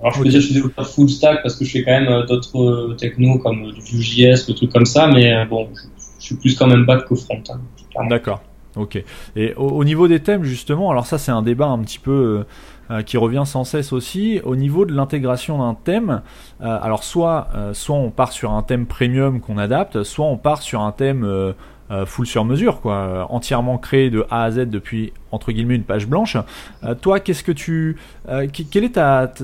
[0.00, 1.92] Alors je peux dire que je suis développeur full stack parce que je fais quand
[1.92, 5.68] même euh, d'autres euh, technos comme euh, du Vue.js, des trucs comme ça, mais bon,
[6.18, 7.42] je suis plus quand même back que front.
[7.50, 8.42] Hein, D'accord.
[8.76, 9.02] Ok.
[9.34, 12.44] Et au, niveau des thèmes justement, alors ça c'est un débat un petit peu
[12.90, 14.40] euh, qui revient sans cesse aussi.
[14.44, 16.22] Au niveau de l'intégration d'un thème,
[16.62, 20.38] euh, alors soit euh, soit on part sur un thème premium qu'on adapte, soit on
[20.38, 21.54] part sur un thème
[21.90, 25.76] euh, full sur mesure, quoi, euh, entièrement créé de A à Z depuis entre guillemets
[25.76, 26.36] une page blanche.
[26.84, 27.96] Euh, toi, qu'est-ce que tu,
[28.70, 29.00] quel est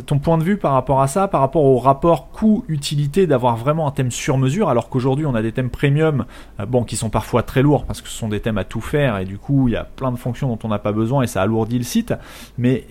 [0.06, 3.86] ton point de vue par rapport à ça, par rapport au rapport coût-utilité d'avoir vraiment
[3.86, 6.26] un thème sur mesure, alors qu'aujourd'hui on a des thèmes premium,
[6.68, 9.18] bon, qui sont parfois très lourds parce que ce sont des thèmes à tout faire
[9.18, 11.26] et du coup il y a plein de fonctions dont on n'a pas besoin et
[11.26, 12.14] ça alourdit le site,
[12.58, 12.86] mais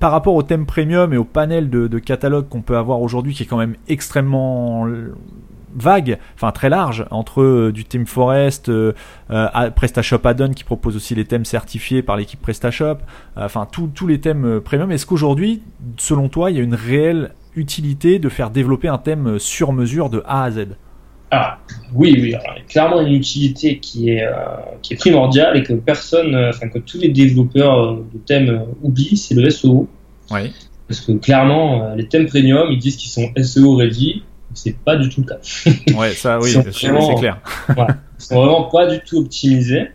[0.00, 3.42] par rapport au thème premium et au panel de catalogue qu'on peut avoir aujourd'hui, qui
[3.42, 4.86] est quand même extrêmement
[5.74, 8.92] vague, enfin très large, entre euh, du Team Forest, euh,
[9.30, 12.98] euh PrestaShop Add-on qui propose aussi les thèmes certifiés par l'équipe PrestaShop,
[13.36, 14.90] enfin tous les thèmes premium.
[14.90, 15.62] Est-ce qu'aujourd'hui,
[15.96, 20.10] selon toi, il y a une réelle utilité de faire développer un thème sur mesure
[20.10, 20.66] de A à Z?
[21.30, 21.58] Ah,
[21.94, 24.26] oui, oui, alors, clairement une utilité qui est,
[24.80, 29.34] qui est primordiale et que personne, enfin que tous les développeurs de thèmes oublient, c'est
[29.34, 29.88] le SEO.
[30.30, 30.52] Oui.
[30.88, 34.22] Parce que clairement, les thèmes premium, ils disent qu'ils sont SEO ready,
[34.62, 35.38] c'est pas du tout le cas.
[35.98, 37.40] ouais, ça, oui, c'est clair.
[37.68, 37.74] ils
[38.18, 39.88] sont vraiment pas du tout optimisés.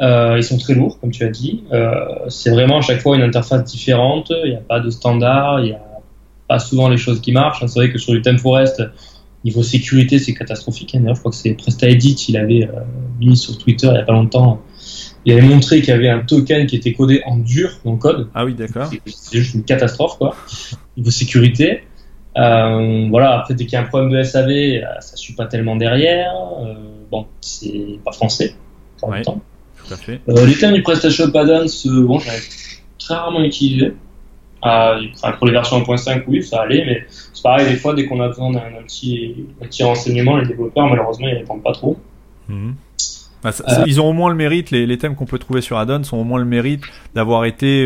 [0.00, 1.62] Euh, ils sont très lourds, comme tu as dit.
[1.72, 4.32] Euh, c'est vraiment à chaque fois une interface différente.
[4.44, 5.60] Il n'y a pas de standard.
[5.60, 5.82] Il n'y a
[6.48, 7.64] pas souvent les choses qui marchent.
[7.66, 8.82] C'est vrai que sur du Theme Forest,
[9.44, 10.90] niveau sécurité, c'est catastrophique.
[10.94, 12.26] D'ailleurs, je crois que c'est PrestaEdit.
[12.28, 12.80] Il avait euh,
[13.20, 14.60] mis sur Twitter il n'y a pas longtemps.
[15.24, 17.98] Il avait montré qu'il y avait un token qui était codé en dur dans le
[17.98, 18.28] code.
[18.34, 18.90] Ah oui, d'accord.
[19.06, 20.34] C'est juste une catastrophe, quoi.
[20.96, 21.84] Niveau sécurité.
[22.36, 25.46] Euh, voilà, après dès qu'il y a un problème de SAV, euh, ça suit pas
[25.46, 26.32] tellement derrière.
[26.60, 26.74] Euh,
[27.10, 28.54] bon, c'est pas français
[29.08, 29.40] même temps.
[29.76, 30.20] Tout à fait.
[30.28, 32.38] Euh, les thèmes du PrestaShop Add-ons, bon, j'avais
[32.98, 33.94] très rarement utilisé.
[34.64, 35.00] Euh,
[35.38, 38.28] pour les versions 1.5, oui, ça allait, mais c'est pareil, des fois, dès qu'on a
[38.28, 41.98] besoin d'un petit, petit renseignement, les développeurs, malheureusement, ils répondent pas trop.
[42.48, 42.76] Mhm.
[43.42, 43.50] Bah,
[43.86, 46.16] ils ont au moins le mérite, les, les thèmes qu'on peut trouver sur Add-on sont
[46.16, 47.84] au moins le mérite d'avoir été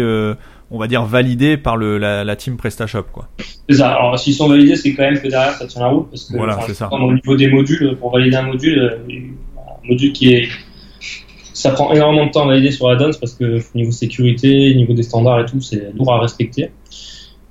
[0.70, 3.28] on va dire validé par le, la, la team PrestaShop quoi.
[3.68, 3.90] C'est ça.
[3.90, 6.36] Alors s'ils sont validés, c'est quand même que derrière ça tient la route parce que
[6.36, 6.88] voilà, c'est ça.
[6.92, 8.98] au niveau des modules, pour valider un module, euh,
[9.58, 10.48] un module qui est
[11.52, 15.02] ça prend énormément de temps à valider sur Add-ons parce que niveau sécurité, niveau des
[15.02, 16.70] standards et tout, c'est lourd à respecter.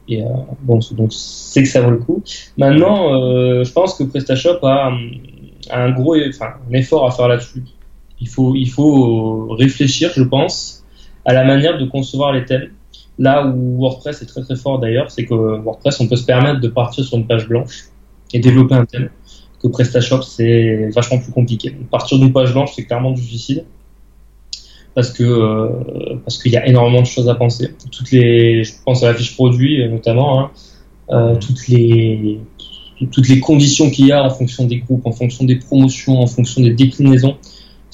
[0.08, 0.28] Et euh,
[0.62, 2.24] bon, donc c'est que ça vaut le coup.
[2.58, 4.92] Maintenant, euh, je pense que PrestaShop a,
[5.72, 7.64] a un gros, enfin, un effort à faire là-dessus.
[8.22, 10.86] Il faut, il faut réfléchir, je pense,
[11.26, 12.70] à la manière de concevoir les thèmes
[13.18, 16.60] Là où WordPress est très très fort d'ailleurs, c'est que WordPress, on peut se permettre
[16.60, 17.86] de partir sur une page blanche
[18.34, 19.10] et développer un thème.
[19.62, 21.74] Que PrestaShop, c'est vachement plus compliqué.
[21.90, 23.64] Partir d'une page blanche, c'est clairement difficile
[24.96, 27.72] parce que euh, parce qu'il y a énormément de choses à penser.
[27.92, 30.52] Toutes les, je pense à la fiche produit notamment, hein,
[31.12, 32.40] euh, toutes les
[33.12, 36.28] toutes les conditions qu'il y a en fonction des groupes, en fonction des promotions, en
[36.28, 37.36] fonction des déclinaisons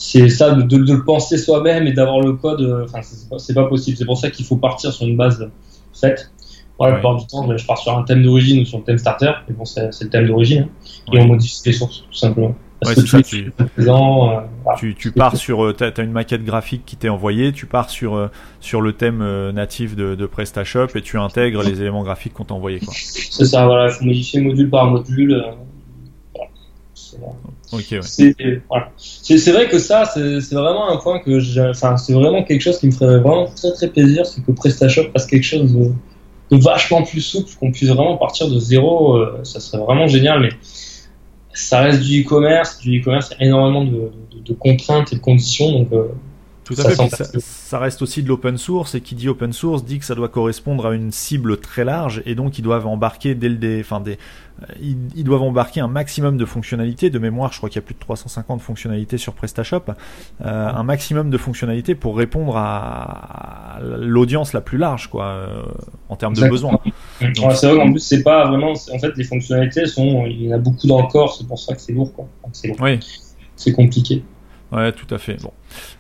[0.02, 3.02] c'est ça de, le penser soi-même et d'avoir le code euh, enfin
[3.38, 5.48] c'est pas, possible c'est pour ça qu'il faut partir sur une base
[5.94, 6.32] faite
[6.80, 8.98] voilà, la plupart du temps je pars sur un thème d'origine ou sur un thème
[8.98, 11.12] starter et bon c'est le thème d'origine hein.
[11.14, 14.40] et on modifie les sources tout simplement ouais, que ça, tu, présent, euh,
[14.76, 17.92] tu, tu, pars sur, euh, t'as as une maquette graphique qui t'est envoyée, tu pars
[17.92, 22.46] sur sur le thème natif de, de PrestaShop et tu intègres les éléments graphiques qu'on
[22.46, 22.80] t'a envoyés.
[22.92, 25.44] C'est ça, voilà, il faut modifier module par module.
[28.98, 32.88] C'est vrai que ça, c'est vraiment un point que enfin, c'est vraiment quelque chose qui
[32.88, 37.22] me ferait vraiment très très plaisir, c'est que PrestaShop fasse quelque chose de, vachement plus
[37.22, 40.50] souple, qu'on puisse vraiment partir de zéro, euh, ça serait vraiment génial, mais
[41.54, 44.12] ça reste du e-commerce, du e-commerce, il y a énormément de,
[44.46, 46.08] de, contraintes et de conditions, donc euh,
[46.64, 47.40] tout à fait.
[47.40, 50.30] Ça, reste aussi de l'open source et qui dit open source dit que ça doit
[50.30, 54.18] correspondre à une cible très large et donc ils doivent embarquer dès le enfin des,
[54.62, 54.66] euh,
[55.16, 57.10] ils, doivent embarquer un maximum de fonctionnalités.
[57.10, 59.94] De mémoire, je crois qu'il y a plus de 350 fonctionnalités sur PrestaShop, euh,
[60.46, 65.64] un maximum de fonctionnalités pour répondre à, l'audience la plus large, quoi, euh,
[66.10, 66.80] en termes de besoins.
[67.20, 70.56] c'est vrai qu'en plus c'est pas vraiment, en fait les fonctionnalités sont, il y en
[70.56, 72.28] a beaucoup dans le corps, c'est pour ça que c'est lourd, quoi.
[72.52, 73.00] C'est Oui.
[73.56, 74.24] C'est compliqué.
[74.72, 75.42] Ouais, tout à fait.
[75.42, 75.52] Bon.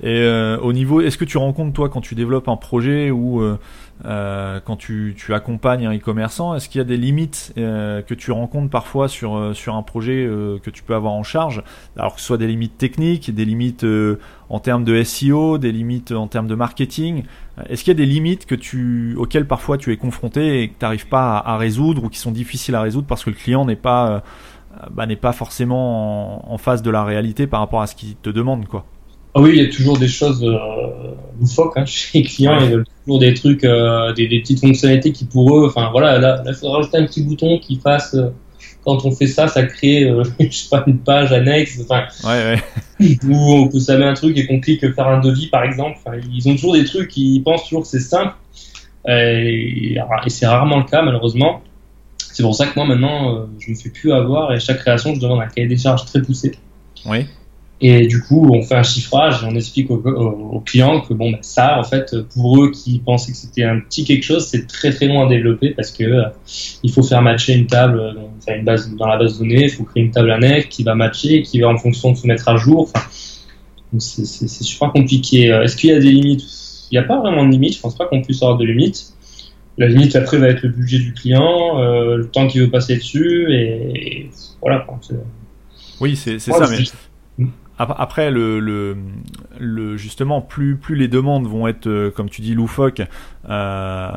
[0.02, 3.42] Et euh, au niveau, est-ce que tu rencontres toi quand tu développes un projet ou
[3.42, 3.58] euh,
[4.06, 8.14] euh, quand tu, tu accompagnes un e-commerçant, est-ce qu'il y a des limites euh, que
[8.16, 10.28] tu rencontres parfois sur euh, sur un projet
[10.64, 11.64] que tu peux avoir en charge,
[11.98, 13.86] alors que ce soit des limites techniques, des limites
[14.50, 17.24] en termes de SEO, des limites en termes de marketing.
[17.70, 20.74] Est-ce qu'il y a des limites que tu auxquelles parfois tu es confronté et que
[20.80, 23.36] tu n'arrives pas à, à, résoudre ou qui sont difficiles à résoudre parce que le
[23.36, 24.24] client n'est pas
[24.92, 28.30] bah, n'est pas forcément en, face de la réalité par rapport à ce qu'il te
[28.30, 28.86] demande, quoi.
[29.34, 30.58] Ah oui, il y a toujours des choses euh,
[31.40, 32.60] loufoques hein, chez les clients.
[32.60, 36.44] Ils veulent toujours des trucs, euh, des, petites fonctionnalités qui pour eux, enfin voilà, là,
[36.46, 38.30] il faudra rajouter un petit bouton qui fasse euh,
[38.84, 42.60] quand on fait ça, ça crée, euh, je sais pas, une page annexe, enfin, ouais,
[43.00, 43.18] ouais.
[43.26, 45.98] où on peut ça met un truc et qu'on clique faire un devis, par exemple.
[46.04, 48.34] Enfin, ils ont toujours des trucs, ils pensent toujours que c'est simple,
[49.08, 51.62] et, et c'est rarement le cas, malheureusement.
[52.34, 55.14] C'est pour ça que moi, maintenant, euh, je me fais plus avoir, et chaque création,
[55.16, 56.54] je demande un cahier des charges très poussé.
[57.06, 57.26] Oui.
[57.84, 61.32] Et du coup, on fait un chiffrage et on explique aux, aux, clients que bon,
[61.32, 64.68] bah, ça, en fait, pour eux qui pensaient que c'était un petit quelque chose, c'est
[64.68, 66.26] très très loin à développer parce que euh,
[66.84, 69.64] il faut faire matcher une table, euh, enfin, une base dans la base de données,
[69.64, 72.28] il faut créer une table annexe qui va matcher, qui va en fonction de se
[72.28, 72.82] mettre à jour.
[72.82, 73.04] Enfin,
[73.98, 75.48] c'est super compliqué.
[75.48, 76.44] Est-ce qu'il y a des limites?
[76.92, 77.76] Il n'y a pas vraiment de limite.
[77.76, 79.14] Je pense pas qu'on puisse avoir de limites.
[79.82, 82.98] La limite après va être le budget du client, euh, le temps qu'il veut passer
[82.98, 84.30] dessus et, et
[84.62, 84.86] voilà.
[86.00, 86.68] oui, c'est ça.
[86.70, 87.48] Mais
[87.80, 88.96] après, le, le,
[89.60, 93.02] le, justement, plus, plus les demandes vont être, euh, comme tu dis, loufoques,
[93.50, 94.12] euh,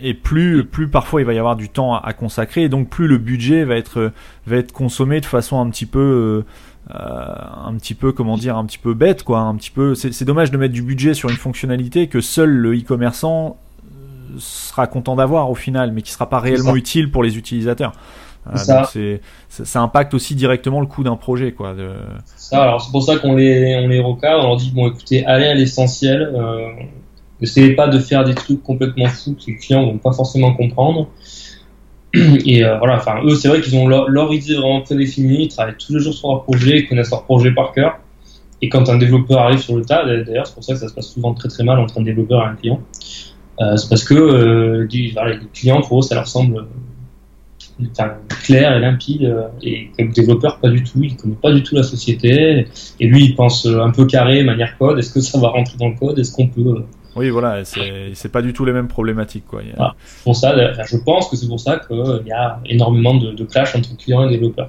[0.00, 3.06] et plus, plus parfois il va y avoir du temps à, consacrer, et donc plus
[3.06, 4.10] le budget va être,
[4.48, 6.44] va être consommé de façon un petit peu,
[6.90, 9.94] euh, un petit peu, comment dire, un petit peu bête, quoi, un petit peu.
[9.94, 13.56] C'est dommage de mettre du budget sur une fonctionnalité que seul le e-commerçant
[14.38, 17.92] sera content d'avoir au final, mais qui sera pas réellement utile pour les utilisateurs.
[18.46, 18.88] Euh, ça.
[18.90, 21.74] c'est, ça impacte aussi directement le coût d'un projet, quoi.
[21.74, 21.90] De...
[22.36, 25.24] Ça, alors c'est pour ça qu'on les, on les recadre, on leur dit bon, écoutez,
[25.26, 26.22] allez à l'essentiel.
[26.34, 26.68] Euh,
[27.40, 31.08] N'essayez pas de faire des trucs complètement fous que les clients vont pas forcément comprendre.
[32.14, 35.76] Et euh, voilà, enfin, eux, c'est vrai qu'ils ont leur, idée vraiment prédéfinie, ils travaillent
[35.76, 37.98] tous les jours sur leur projet, ils connaissent leur projet par cœur.
[38.60, 40.94] Et quand un développeur arrive sur le tas, d'ailleurs, c'est pour ça que ça se
[40.94, 42.80] passe souvent très très mal entre un développeur et un client.
[43.60, 46.66] Euh, c'est parce que euh, voilà, les clients, pour eux, ça leur semble
[47.92, 49.24] enfin, clair et limpide.
[49.24, 51.02] Euh, et comme développeur, pas du tout.
[51.02, 52.66] Il connaît pas du tout la société.
[53.00, 54.98] Et lui, il pense euh, un peu carré, manière code.
[54.98, 56.18] Est-ce que ça va rentrer dans le code?
[56.18, 56.84] Est-ce qu'on peut euh,
[57.16, 59.46] oui, voilà, c'est pas du tout les mêmes problématiques.
[59.48, 59.62] Quoi.
[60.22, 63.74] Pour ça, je pense que c'est pour ça qu'il y a énormément de, de clash
[63.74, 64.68] entre clients et développeurs.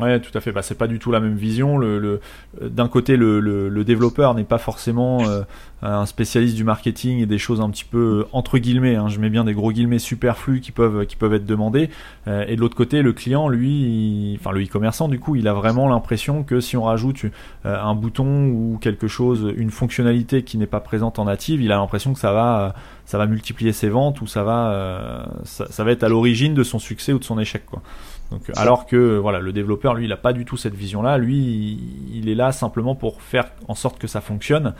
[0.00, 0.52] Ouais, tout à fait.
[0.52, 1.76] Bah, c'est pas du tout la même vision.
[1.76, 2.20] Le, le
[2.60, 5.42] d'un côté, le, le, développeur n'est pas forcément euh,
[5.82, 8.96] un spécialiste du marketing et des choses un petit peu euh, entre guillemets.
[8.96, 11.90] Hein, je mets bien des gros guillemets superflus qui peuvent qui peuvent être demandés.
[12.26, 15.54] Euh, et de l'autre côté, le client, lui, enfin le e-commerçant, du coup, il a
[15.54, 17.24] vraiment l'impression que si on rajoute
[17.64, 21.76] un bouton ou quelque chose, une fonctionnalité qui n'est pas présente en native, il a
[21.76, 22.74] l'impression que ça va
[23.06, 26.62] ça va multiplier ses ventes ou ça va ça, ça va être à l'origine de
[26.62, 27.82] son succès ou de son échec, quoi.
[28.30, 31.16] Donc, alors que voilà, le développeur, lui, il n'a pas du tout cette vision-là.
[31.16, 31.78] Lui,
[32.12, 34.74] il, est là simplement pour faire en sorte que ça fonctionne.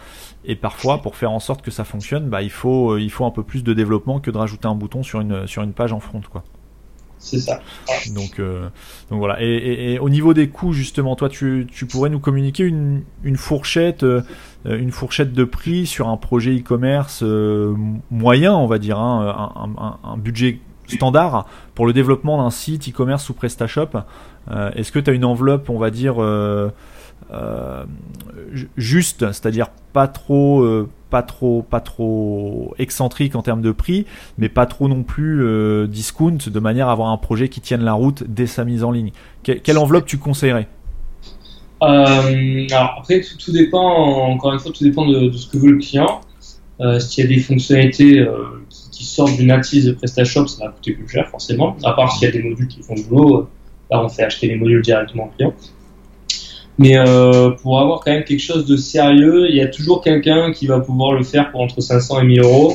[0.45, 3.25] Et parfois, pour faire en sorte que ça fonctionne, bah, il faut, euh, il faut
[3.25, 5.93] un peu plus de développement que de rajouter un bouton sur une, sur une page
[5.93, 6.45] en front, quoi.
[7.21, 7.61] C'est ça.
[8.15, 8.69] Donc, euh,
[9.11, 9.43] donc voilà.
[9.43, 13.37] Et, et, au niveau des coûts, justement, toi, tu, tu pourrais nous communiquer une, une
[13.37, 14.23] fourchette, euh,
[14.65, 17.25] une fourchette de prix sur un projet e-commerce
[18.11, 22.89] moyen, on va dire, hein, un, un, un budget standard pour le développement d'un site
[22.89, 23.91] e-commerce ou PrestaShop.
[24.51, 26.71] Euh, est-ce que tu as une enveloppe, on va dire, euh,
[27.33, 27.85] euh,
[28.77, 30.67] juste, c'est-à-dire pas trop,
[31.11, 34.07] pas trop, pas trop excentrique en termes de prix,
[34.39, 35.45] mais pas trop non plus
[35.89, 38.91] discount, de manière à avoir un projet qui tienne la route dès sa mise en
[38.91, 39.13] ligne?
[39.43, 40.69] quelle enveloppe tu conseillerais?
[41.81, 46.21] Alors après, tout, dépend, encore une fois, tout dépend de, ce que veut le client.
[47.01, 48.25] S'il y a des fonctionnalités
[48.99, 51.77] qui sortent du native de PrestaShop, ça va coûter plus cher forcément.
[51.85, 53.49] À part s'il y a des modules qui font du boulot,
[53.93, 55.55] là on fait acheter les modules directement au client.
[56.79, 60.51] Mais euh, pour avoir quand même quelque chose de sérieux, il y a toujours quelqu'un
[60.53, 62.73] qui va pouvoir le faire pour entre 500 et 1000 euros.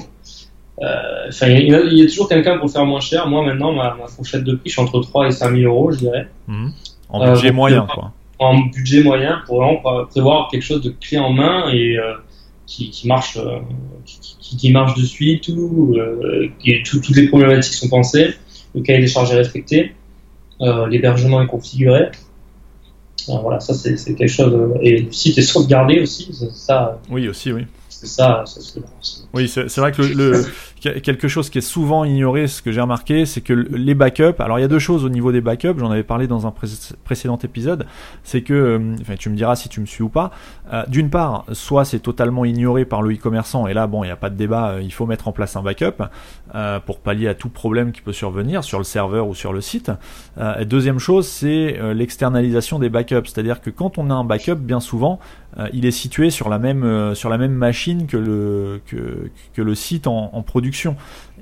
[0.81, 3.27] Euh, enfin, il, y a toujours quelqu'un pour le faire moins cher.
[3.27, 5.97] Moi, maintenant, ma, fourchette de prix, je suis entre 3 et 5 000 euros, je
[5.97, 6.27] dirais.
[6.47, 6.69] Mmh.
[7.09, 8.11] En budget euh, moyen, quoi.
[8.39, 11.97] En budget moyen, pour vraiment prévoir quelque chose de clé en main et
[12.65, 13.37] qui, qui, marche,
[14.05, 16.49] qui, qui, marche de suite, tout, euh,
[16.85, 18.33] toutes les problématiques sont pensées,
[18.73, 19.93] le cahier des charges est respecté,
[20.61, 22.09] euh, l'hébergement est configuré.
[23.27, 24.53] voilà, ça c'est quelque chose.
[24.53, 26.29] Euh, et le site est sauvegardé aussi.
[26.53, 27.65] Ça, oui, aussi, oui.
[27.89, 28.43] C'est ça,
[29.33, 30.45] Oui, c'est vrai que le,
[30.83, 34.39] quelque chose qui est souvent ignoré, ce que j'ai remarqué, c'est que les backups.
[34.39, 35.77] Alors il y a deux choses au niveau des backups.
[35.77, 36.53] J'en avais parlé dans un
[37.03, 37.85] précédent épisode.
[38.23, 40.31] C'est que, euh, enfin, tu me diras si tu me suis ou pas.
[40.71, 44.11] Euh, d'une part, soit c'est totalement ignoré par le e-commerçant, et là, bon, il n'y
[44.11, 44.71] a pas de débat.
[44.71, 46.03] Euh, il faut mettre en place un backup
[46.85, 49.91] pour pallier à tout problème qui peut survenir sur le serveur ou sur le site.
[50.65, 53.25] Deuxième chose, c'est l'externalisation des backups.
[53.25, 55.19] C'est-à-dire que quand on a un backup, bien souvent,
[55.73, 60.05] il est situé sur la même sur la même machine que le que, le site
[60.05, 60.72] en production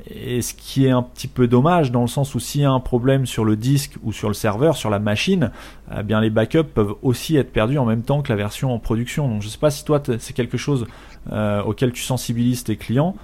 [0.10, 2.72] et ce qui est un petit peu dommage dans le sens où s'il y a
[2.72, 5.52] un problème sur le disque ou sur le serveur, sur la machine,
[5.98, 8.80] eh bien les backups peuvent aussi être perdus en même temps que la version en
[8.80, 9.28] production.
[9.28, 10.88] Donc je sais pas si toi c'est quelque chose
[11.32, 13.16] euh, auquel tu sensibilises tes clients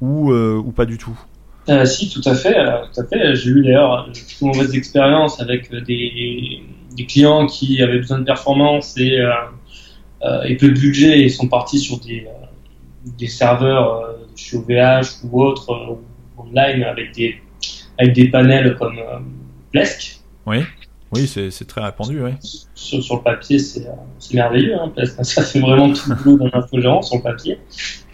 [0.00, 1.18] ou, euh, ou pas du tout.
[1.68, 2.54] Euh, si, tout à fait.
[2.94, 3.34] Tout fait.
[3.34, 6.62] J'ai eu d'ailleurs de mauvaises expériences avec des,
[7.08, 9.18] clients qui avaient besoin de performance et,
[10.44, 12.26] et peu de budget et sont partis sur des,
[13.18, 15.98] des serveurs chez OVH ou autres
[16.38, 17.36] online avec des,
[17.98, 19.00] avec des panels comme
[19.72, 20.20] Plesk.
[20.46, 20.58] Oui.
[21.12, 22.32] Oui, c'est très répandu, oui.
[22.74, 23.86] Sur, sur le papier, c'est
[24.34, 27.58] merveilleux, hein, ça fait vraiment tout le boulot d'un infogérant sur le papier.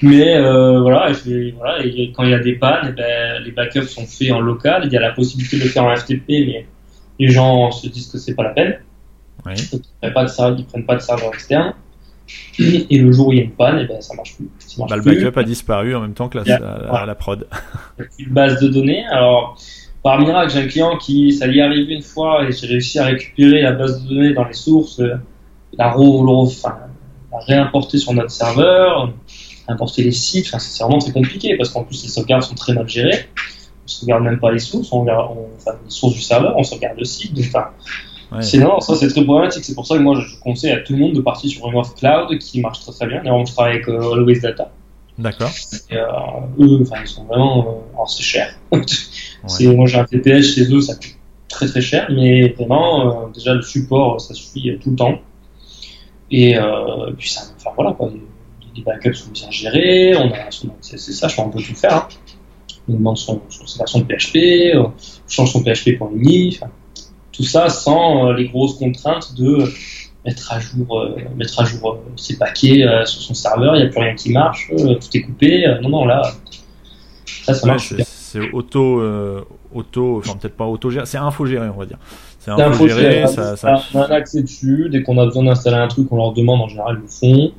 [0.03, 3.51] Mais euh, voilà, et, voilà et quand il y a des pannes, eh ben, les
[3.51, 6.29] backups sont faits en local, il y a la possibilité de le faire en FTP,
[6.29, 6.67] mais
[7.19, 8.79] les gens se disent que c'est pas la peine.
[9.47, 9.55] Oui.
[9.57, 11.75] ils de prennent pas de serveur externe.
[12.59, 14.49] Et le jour où il y a une panne, et eh ben, ça marche plus.
[14.79, 17.47] marche bah, le backup a disparu en même temps que la, la, prod.
[17.99, 19.05] Il n'y a plus de base de données.
[19.07, 19.57] Alors,
[20.03, 22.99] par miracle, j'ai un client qui, ça lui est arrivé une fois et j'ai réussi
[22.99, 25.15] à récupérer la base de données dans les sources, euh,
[25.75, 26.77] la, enfin,
[27.31, 29.13] la réimporter sur notre serveur,
[29.69, 30.47] importer les sites.
[30.49, 33.27] Enfin, c'est vraiment très compliqué parce qu'en plus les sauvegardes sont très mal gérées.
[33.85, 36.99] On sauvegarde même pas les sources, on regarde, enfin, les sources du serveur, on sauvegarde
[36.99, 37.35] le site.
[37.35, 37.47] Donc,
[38.33, 39.65] enfin, c'est non, ça c'est très problématique.
[39.65, 41.77] C'est pour ça que moi je conseille à tout le monde de partir sur une
[41.77, 43.19] offre cloud qui marche très très bien.
[43.23, 44.73] D'ailleurs, on travaille avec euh, Always Data.
[45.19, 45.51] D'accord.
[45.93, 45.97] Euh,
[46.59, 48.55] eux, ils sont vraiment, euh, alors c'est cher.
[48.73, 51.17] Moi j'ai un TPS chez eux, ça coûte
[51.49, 55.19] très très cher, mais vraiment, euh, déjà le support, ça suffit tout le temps.
[56.31, 58.11] Et euh, puis ça, enfin voilà quoi,
[58.75, 61.95] les backups sont bien gérés, on a, c'est ça, je crois, on peut tout faire.
[61.95, 62.09] Hein.
[62.89, 64.93] On demande son, son version de PHP, on
[65.29, 66.71] change son PHP pour une enfin,
[67.33, 69.67] tout ça sans les grosses contraintes de
[70.25, 73.81] mettre à jour, euh, mettre à jour euh, ses paquets euh, sur son serveur, il
[73.81, 75.67] n'y a plus rien qui marche, tout est coupé.
[75.83, 76.23] non, non, là,
[77.45, 77.95] ça, ça marche.
[77.99, 79.03] C'est auto,
[79.75, 81.99] auto, enfin peut-être pas auto c'est infogéré, on va dire.
[82.39, 83.83] C'est infogéré, ça, ça...
[83.93, 86.63] On a un accès dessus, dès qu'on a besoin d'installer un truc, on leur demande,
[86.63, 87.53] en général, ils le font.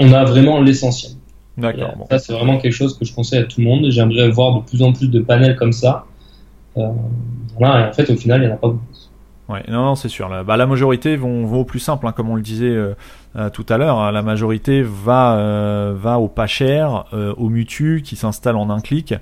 [0.00, 1.12] on a vraiment l'essentiel.
[1.56, 1.94] D'accord.
[2.10, 3.86] Ça, c'est vraiment quelque chose que je conseille à tout le monde.
[3.88, 6.04] J'aimerais voir de plus en plus de panels comme ça.
[7.58, 8.82] Voilà, et en fait, au final, il n'y en a pas beaucoup.
[9.48, 10.28] Ouais, non, c'est sûr.
[10.28, 12.94] La, bah, la majorité vont, au plus simple, hein, comme on le disait euh,
[13.36, 13.98] euh, tout à l'heure.
[13.98, 14.10] Hein.
[14.10, 19.14] la majorité va, euh, au pas cher, au mutu qui s'installe en un clic.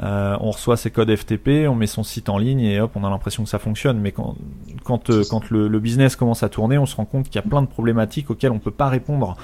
[0.00, 3.10] on reçoit ses codes FTP, on met son site en ligne et hop, on a
[3.10, 4.00] l'impression que ça fonctionne.
[4.00, 7.48] Mais quand, le, le, business commence à tourner, on se rend compte qu'il y a
[7.48, 9.36] plein de problématiques auxquelles on peut pas répondre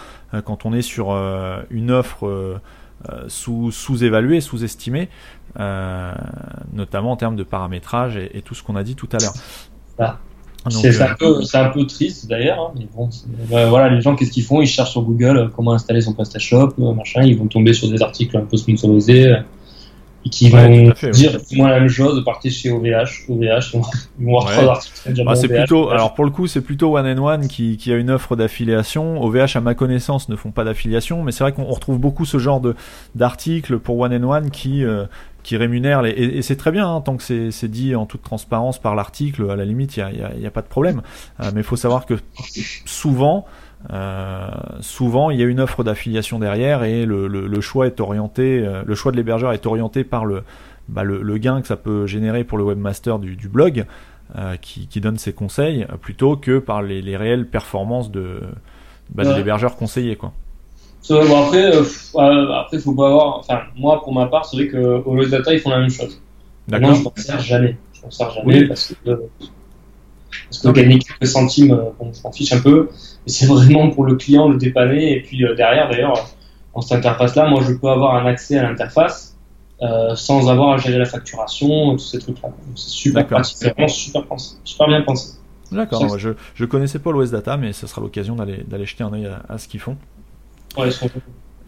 [0.45, 1.13] quand on est sur
[1.71, 2.61] une offre.
[3.29, 5.11] sous, sous-évaluée, sous-estimée,
[5.57, 9.35] notamment en termes de paramétrage et, et tout ce qu'on a dit tout à l'heure.
[10.67, 13.11] Ah, c'est un, peu, un peu triste d'ailleurs, hein, bon,
[13.53, 14.63] euh, voilà, les gens qu'est-ce qu'ils font?
[14.63, 17.91] Ils cherchent sur Google euh, comment installer son PrestaShop, euh, machin, ils vont tomber sur
[17.91, 19.35] des articles un peu sponsorisés
[20.25, 23.75] et qui vont dire moi la même chose, partez chez OVH, OVH,
[24.19, 25.23] ils vont voir trois articles.
[25.23, 27.97] Bah, c'est plutôt, alors pour le coup, c'est plutôt One and One qui, qui a
[27.97, 29.23] une offre d'affiliation.
[29.23, 32.39] OVH, à ma connaissance, ne font pas d'affiliation, mais c'est vrai qu'on retrouve beaucoup ce
[32.39, 32.75] genre de
[33.15, 34.83] d'articles pour One and One qui
[35.45, 38.81] qui rémunère les, et, c'est très bien hein, tant que c'est dit en toute transparence
[38.81, 41.03] par l'article à la limite il y a, y a, pas de problème.
[41.41, 42.15] Euh, mais il faut savoir que
[42.85, 43.47] souvent
[43.93, 44.49] euh,
[44.81, 48.65] souvent il y a une offre d'affiliation derrière et le, le, le, choix est orienté
[48.65, 50.43] euh, le choix de l'hébergeur est orienté par le,
[50.89, 53.85] bah, le, le gain que ça peut générer pour le webmaster du, du blog
[54.37, 58.41] euh, qui, qui, donne ses conseils plutôt que par les, les réelles performances de,
[59.11, 60.33] bah, de l'hébergeur conseillé quoi
[61.09, 63.39] bon, après, euh, après, faut pas avoir.
[63.39, 66.21] Enfin, moi, pour ma part, c'est vrai que Always Data, ils font la même chose.
[66.69, 67.77] Moi, je m'en sers jamais.
[67.93, 69.21] Je m'en sers jamais parce que
[70.49, 72.89] parce que gagner quelques centimes, euh, bon, je m'en fiche un peu.
[73.27, 75.13] Mais c'est vraiment pour le client le dépanner.
[75.13, 76.15] Et puis euh, derrière, d'ailleurs,
[76.75, 79.37] dans cette interface-là, moi, je peux avoir un accès à l'interface
[79.83, 82.51] euh, sans avoir à gérer la facturation, tous ces trucs-là.
[82.75, 83.57] C'est super pratique.
[83.59, 85.35] C'est vraiment super, pensé, super bien pensé.
[85.73, 86.19] D'accord.
[86.19, 89.29] Je je connaissais pas l'OS Data, mais ce sera l'occasion d'aller d'aller jeter un œil
[89.49, 89.97] à ce qu'ils font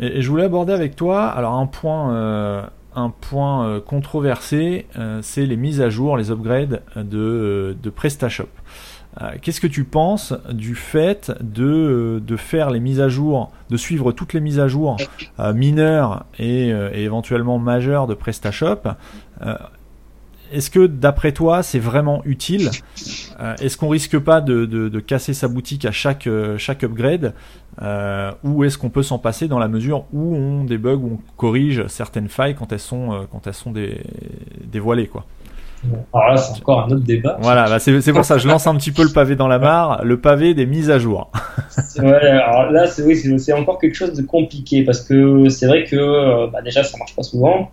[0.00, 2.62] et, je voulais aborder avec toi, alors un point, euh,
[2.94, 8.48] un point euh, controversé, euh, c'est les mises à jour, les upgrades de, de PrestaShop.
[9.40, 14.12] Qu'est-ce que tu penses du fait de, de faire les mises à jour, de suivre
[14.12, 14.98] toutes les mises à jour
[15.54, 18.82] mineures et, et, éventuellement majeures de PrestaShop?
[20.52, 22.70] Est-ce que d'après toi c'est vraiment utile?
[23.40, 26.84] Euh, Est-ce qu'on risque pas de, de, de, casser sa boutique à chaque, euh, chaque
[26.84, 27.34] upgrade?
[27.82, 31.32] Euh, Ou est-ce qu'on peut s'en passer dans la mesure où on débug, où on
[31.36, 33.72] corrige certaines failles quand elles sont, quand elles sont
[34.64, 35.24] dévoilées quoi?
[36.12, 37.36] Alors là, c'est encore un autre débat.
[37.40, 40.04] Voilà, bah c'est pour ça, je lance un petit peu le pavé dans la mare,
[40.04, 41.30] le pavé des mises à jour.
[41.98, 45.84] ouais, alors là, c'est oui, c'est encore quelque chose de compliqué parce que c'est vrai
[45.84, 47.70] que bah déjà, ça marche pas souvent.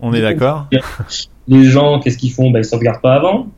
[0.00, 0.68] On est d'accord.
[1.48, 2.50] Les gens, qu'est-ce qu'ils font?
[2.50, 3.48] Bah, Ils sauvegardent pas avant.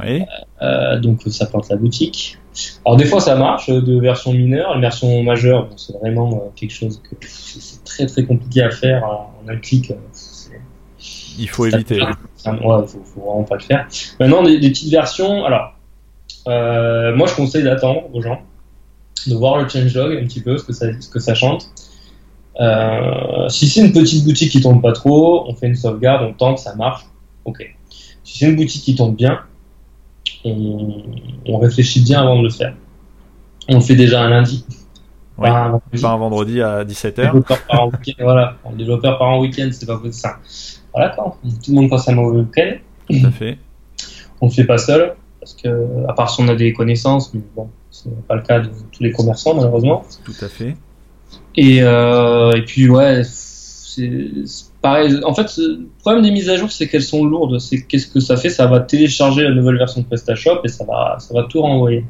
[0.00, 0.22] Oui.
[0.62, 2.38] Euh, donc ça plante la boutique.
[2.84, 6.70] Alors des fois ça marche de version mineure, la version majeure, c'est vraiment euh, quelque
[6.70, 9.92] chose que c'est très très compliqué à faire en un clic.
[11.38, 12.00] Il faut éviter.
[12.00, 12.08] Ouais,
[12.46, 13.88] il faut, faut, vraiment pas le faire.
[14.20, 15.44] Maintenant, des, des petites versions.
[15.44, 15.74] Alors,
[16.48, 18.42] euh, moi, je conseille d'attendre aux gens,
[19.26, 21.70] de voir le changelog un petit peu, ce que ça, ce que ça chante.
[22.60, 26.32] Euh, si c'est une petite boutique qui tombe pas trop, on fait une sauvegarde, on
[26.32, 27.04] tente, ça marche.
[27.44, 27.74] Ok.
[28.24, 29.40] Si c'est une boutique qui tombe bien,
[30.44, 31.02] on,
[31.46, 32.74] on, réfléchit bien avant de le faire.
[33.68, 34.64] On le fait déjà un lundi.
[35.38, 36.02] Oui, pas, un vendredi.
[36.02, 38.20] pas un vendredi à 17h.
[38.20, 40.36] voilà, un développeur par un week-end, c'est pas possible ça.
[40.92, 41.10] Voilà.
[41.10, 41.32] Tout
[41.68, 42.76] le monde passe un mauvais week-end.
[43.08, 43.58] Tout à fait.
[44.40, 47.40] On le fait pas seul, parce que, à part si on a des connaissances, mais
[47.54, 50.04] bon, c'est pas le cas de tous les commerçants malheureusement.
[50.24, 50.76] Tout à fait.
[51.56, 54.10] Et, euh, et puis ouais, c'est
[54.80, 55.20] pareil.
[55.24, 57.58] En fait, le problème des mises à jour, c'est qu'elles sont lourdes.
[57.58, 58.50] C'est qu'est-ce que ça fait?
[58.50, 62.04] Ça va télécharger la nouvelle version de PrestaShop et ça va, ça va tout renvoyer.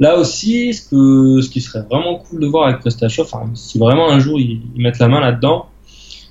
[0.00, 3.78] Là aussi, ce, que, ce qui serait vraiment cool de voir avec PrestaShop, enfin, si
[3.78, 5.66] vraiment un jour ils mettent la main là-dedans,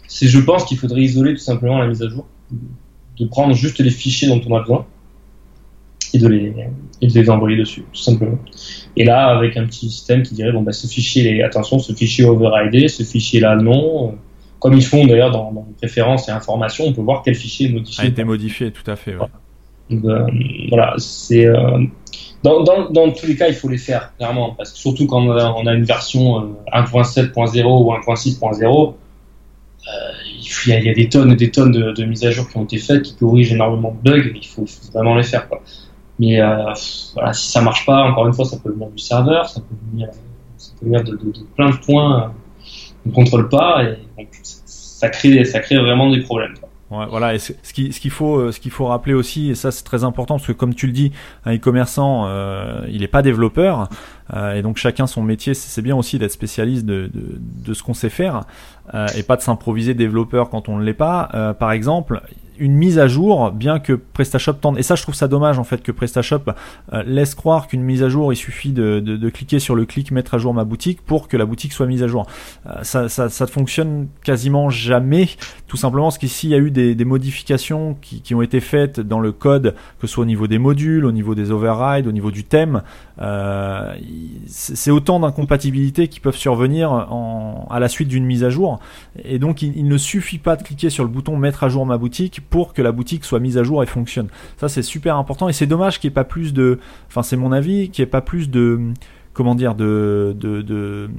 [0.08, 2.26] c'est je pense qu'il faudrait isoler tout simplement la mise à jour,
[3.20, 4.86] de prendre juste les fichiers dont on a besoin
[6.14, 6.50] et de les,
[7.02, 8.38] de les envoyer dessus, tout simplement.
[8.96, 12.26] Et là, avec un petit système qui dirait bon bah ce fichier, attention, ce fichier
[12.26, 14.16] overridé, ce fichier-là non.
[14.60, 17.74] Comme ils font d'ailleurs dans, dans préférences et informations, on peut voir quel fichier est
[17.74, 18.06] modifié.
[18.06, 19.16] A été modifié, tout à fait.
[19.16, 19.28] Ouais.
[19.90, 20.26] Donc, euh,
[20.70, 21.84] voilà, c'est euh,
[22.44, 25.22] dans, dans, dans, tous les cas, il faut les faire clairement, parce que surtout quand
[25.22, 28.94] on a, on a une version euh, 1.7.0 ou 1.6.0,
[30.66, 32.32] il y, a, il y, a, des tonnes et des tonnes de, de, mises à
[32.32, 35.24] jour qui ont été faites, qui corrigent énormément de bugs, il faut, faut vraiment les
[35.24, 35.48] faire.
[35.48, 35.62] Quoi.
[36.20, 36.74] Mais euh,
[37.14, 39.76] voilà, si ça marche pas, encore une fois, ça peut venir du serveur, ça peut
[39.92, 40.10] venir,
[40.58, 41.18] ça peut venir de,
[41.56, 42.34] plein de points
[43.04, 46.56] qu'on ne contrôle pas, et donc ça crée, ça crée vraiment des problèmes.
[46.90, 47.36] Ouais, voilà.
[47.36, 50.36] Et ce qu'il ce faut, ce qu'il faut rappeler aussi, et ça c'est très important
[50.36, 51.12] parce que comme tu le dis,
[51.46, 53.90] un e-commerçant, euh, il n'est pas développeur,
[54.34, 55.54] euh, et donc chacun son métier.
[55.54, 58.44] C'est bien aussi d'être spécialiste de, de, ce qu'on sait faire
[58.94, 61.30] euh, et pas de s'improviser développeur quand on ne l'est pas.
[61.34, 62.22] Euh, par exemple,
[62.60, 65.64] une mise à jour, bien que PrestaShop tente, et ça je trouve ça dommage en
[65.64, 66.42] fait que PrestaShop
[66.94, 70.12] euh, laisse croire qu'une mise à jour, il suffit de, de, cliquer sur le clic
[70.12, 72.28] mettre à jour ma boutique pour que la boutique soit mise à jour.
[72.66, 75.30] Euh, ça, ça, fonctionne quasiment jamais,
[75.68, 79.20] tout simplement parce qu'ici il y a eu des, modifications qui, ont été faites dans
[79.20, 82.32] le code, que ce soit au niveau des modules, au niveau des overrides, au niveau
[82.32, 82.82] du thème.
[83.20, 83.96] Euh,
[84.48, 88.80] c'est autant d'incompatibilités qui peuvent survenir en, à la suite d'une mise à jour,
[89.24, 91.86] et donc il, il ne suffit pas de cliquer sur le bouton mettre à jour
[91.86, 94.28] ma boutique pour que la boutique soit mise à jour et fonctionne.
[94.58, 97.38] Ça c'est super important et c'est dommage qu'il n'y ait pas plus de, enfin c'est
[97.38, 98.94] mon avis, qu'il n'y ait pas plus de
[99.38, 101.10] comment dire de de, de,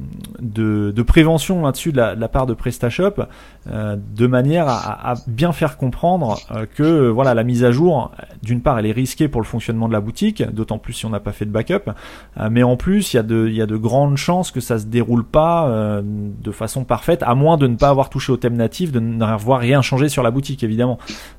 [0.90, 3.14] de, prévention là-dessus de, de, la part de PrestaShop
[3.70, 8.10] euh, de manière à, à, bien faire comprendre euh, que voilà la mise à jour
[8.42, 11.10] d'une part elle est risquée pour le fonctionnement de la boutique d'autant plus si on
[11.10, 11.92] n'a pas fait de backup
[12.38, 14.80] euh, mais en plus il y a de y a de grandes chances que ça
[14.80, 18.36] se déroule pas euh, de façon parfaite à moins de ne pas avoir touché au
[18.36, 20.98] thème natif de n'avoir rien changé sur la boutique évidemment.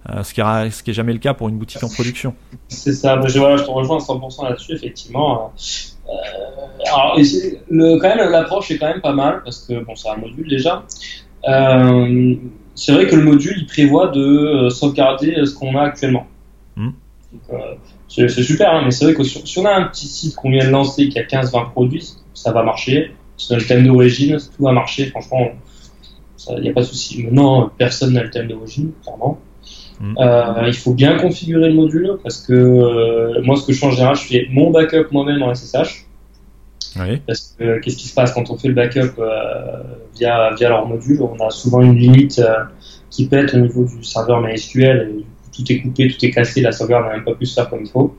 [0.10, 2.34] Euh, ce qui est ce qui jamais le cas pour une boutique en production.
[2.68, 3.20] C'est ça.
[3.26, 5.60] Je, te rejoins 100% là-dessus effectivement euh,
[6.86, 7.18] alors,
[7.70, 10.48] le, quand même, l'approche est quand même pas mal parce que bon, c'est un module
[10.48, 10.84] déjà.
[11.48, 12.36] Euh,
[12.76, 16.28] c'est vrai que le module il prévoit de euh, sauvegarder ce qu'on a actuellement.
[16.76, 16.90] Mmh.
[17.54, 17.76] Euh,
[18.08, 20.50] c'est super, hein, mais c'est vrai que si, si, on a un petit site qu'on
[20.50, 23.14] vient de lancer qui a 15-20 produits, ça va marcher.
[23.38, 25.08] Si on a le thème d'origine, tout va marcher.
[25.08, 25.50] Franchement,
[26.58, 27.24] il n'y a pas de souci.
[27.24, 29.40] Maintenant, personne n'a le thème d'origine, clairement.
[30.00, 30.16] Mmh.
[30.18, 33.86] Euh, il faut bien configurer le module parce que euh, moi, ce que je fais
[33.86, 36.06] en général, je fais mon backup moi-même en SSH.
[37.00, 37.22] Oui.
[37.28, 39.84] Parce que euh, qu'est-ce qui se passe quand on fait le backup euh,
[40.16, 41.22] via, via leur module?
[41.22, 42.42] On a souvent une limite
[43.10, 45.26] qui pète au niveau du serveur MySQL et
[45.56, 47.82] tout est coupé, tout est cassé, la sauvegarde n'a même pas pu se faire comme
[47.84, 48.16] il faut.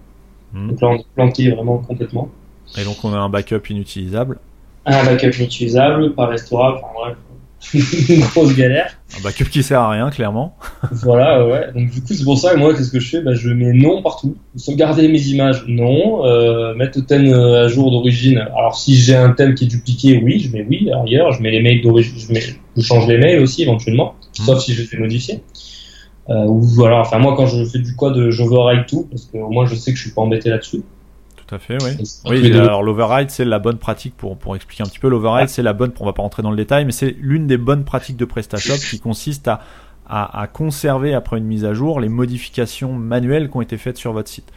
[0.52, 0.68] Mmh.
[0.68, 2.28] Donc là, on est planté vraiment complètement.
[2.76, 4.38] Et donc, on a un backup inutilisable.
[4.84, 7.16] Un backup inutilisable, pas restaurable, enfin bref,
[7.74, 8.96] une grosse galère.
[9.18, 10.56] Un backup qui sert à rien, clairement.
[10.92, 11.72] voilà, ouais.
[11.74, 13.20] Donc du coup, c'est pour ça que moi, qu'est-ce que je fais?
[13.20, 14.36] Bah, Je mets non partout.
[14.56, 16.24] Sauvegarder mes images, non.
[16.24, 18.38] Euh, mettre le thème à jour d'origine.
[18.38, 20.90] Alors si j'ai un thème qui est dupliqué, oui, je mets oui.
[21.04, 22.18] Ailleurs, je mets les mails d'origine.
[22.18, 22.42] Je, mets...
[22.76, 24.42] je change les mails aussi éventuellement, mmh.
[24.44, 25.42] sauf si je les ai modifiés.
[26.30, 27.00] Euh, ou voilà.
[27.00, 29.92] Enfin moi, quand je fais du code, j'override tout parce que au moins je sais
[29.92, 30.82] que je suis pas embêté là-dessus.
[31.50, 31.90] Tout à fait, oui.
[32.26, 35.08] Oui, alors l'override, c'est la bonne pratique pour, pour expliquer un petit peu.
[35.08, 37.56] L'override, c'est la bonne, on va pas rentrer dans le détail, mais c'est l'une des
[37.56, 39.60] bonnes pratiques de PrestaShop qui consiste à,
[40.08, 43.96] à, à, conserver après une mise à jour les modifications manuelles qui ont été faites
[43.96, 44.52] sur votre site.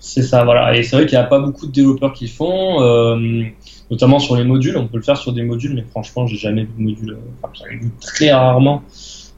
[0.00, 0.76] C'est ça, voilà.
[0.76, 3.44] Et c'est vrai qu'il n'y a pas beaucoup de développeurs qui font, euh,
[3.88, 4.76] notamment sur les modules.
[4.76, 7.18] On peut le faire sur des modules, mais franchement, j'ai jamais vu de module.
[7.44, 8.82] Enfin, vu très rarement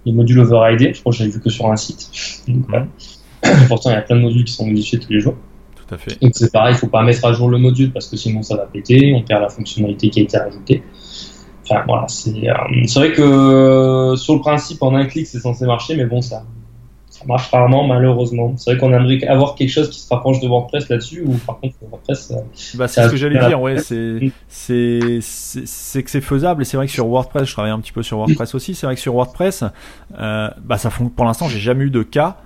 [0.06, 0.94] les modules overridés.
[0.94, 2.11] Je crois que j'avais vu que sur un site.
[2.48, 2.86] Donc, ouais.
[3.68, 5.34] Pourtant, il y a plein de modules qui sont modifiés tous les jours.
[5.89, 6.20] Tout à fait.
[6.20, 8.57] Donc c'est pareil, il faut pas mettre à jour le module parce que sinon ça
[8.57, 10.82] va péter, on perd la fonctionnalité qui a été rajoutée.
[11.64, 12.47] enfin voilà, c'est
[12.86, 16.45] c'est vrai que sur le principe en un clic c'est censé marcher, mais bon ça
[17.18, 18.55] ça marche rarement malheureusement.
[18.57, 21.59] C'est vrai qu'on aimerait avoir quelque chose qui se rapproche de WordPress là-dessus, ou par
[21.59, 22.32] contre WordPress.
[22.74, 26.76] Bah, c'est ce que j'allais dire, ouais, c'est c'est c'est que c'est faisable et c'est
[26.76, 28.74] vrai que sur WordPress, je travaille un petit peu sur WordPress aussi.
[28.74, 29.64] C'est vrai que sur WordPress,
[30.18, 32.36] euh, bah ça font pour l'instant, j'ai jamais eu de cas.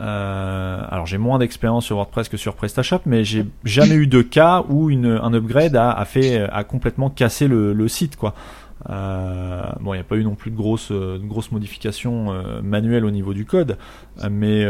[0.00, 4.22] Euh, alors j'ai moins d'expérience sur WordPress que sur PrestaShop, mais j'ai jamais eu de
[4.22, 8.18] cas où un upgrade a, fait complètement cassé le, site.
[8.90, 10.90] Euh, bon, il n'y a pas eu non plus de grosses,
[11.52, 13.76] modifications euh, manuelles au niveau du code,
[14.30, 14.64] mais,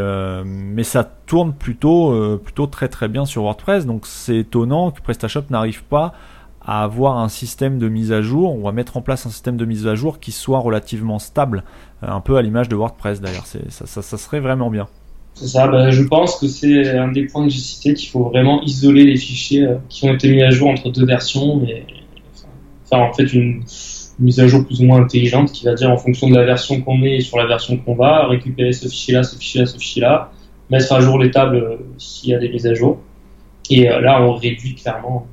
[0.83, 2.39] ça tourne plutôt,
[2.71, 3.85] très très bien sur WordPress.
[3.85, 6.13] Donc c'est étonnant que PrestaShop n'arrive pas
[6.65, 9.57] à avoir un système de mise à jour ou à mettre en place un système
[9.57, 11.63] de mise à jour qui soit relativement stable,
[12.01, 13.45] un peu à l'image de WordPress d'ailleurs.
[13.45, 14.87] Ça, serait vraiment bien.
[15.35, 18.25] C'est ça, ben, je pense que c'est un des points que j'ai cité, qu'il faut
[18.25, 21.85] vraiment isoler les fichiers qui ont été mis à jour entre deux versions et
[22.87, 23.63] faire en fait une,
[24.19, 26.81] mise à jour plus ou moins intelligente qui va dire en fonction de la version
[26.81, 30.31] qu'on met et sur la version qu'on va, récupérer ce fichier-là, ce fichier-là, ce fichier-là,
[30.69, 32.99] mettre à jour les tables euh, s'il y a des mises à jour.
[33.69, 35.27] Et euh, là, on réduit clairement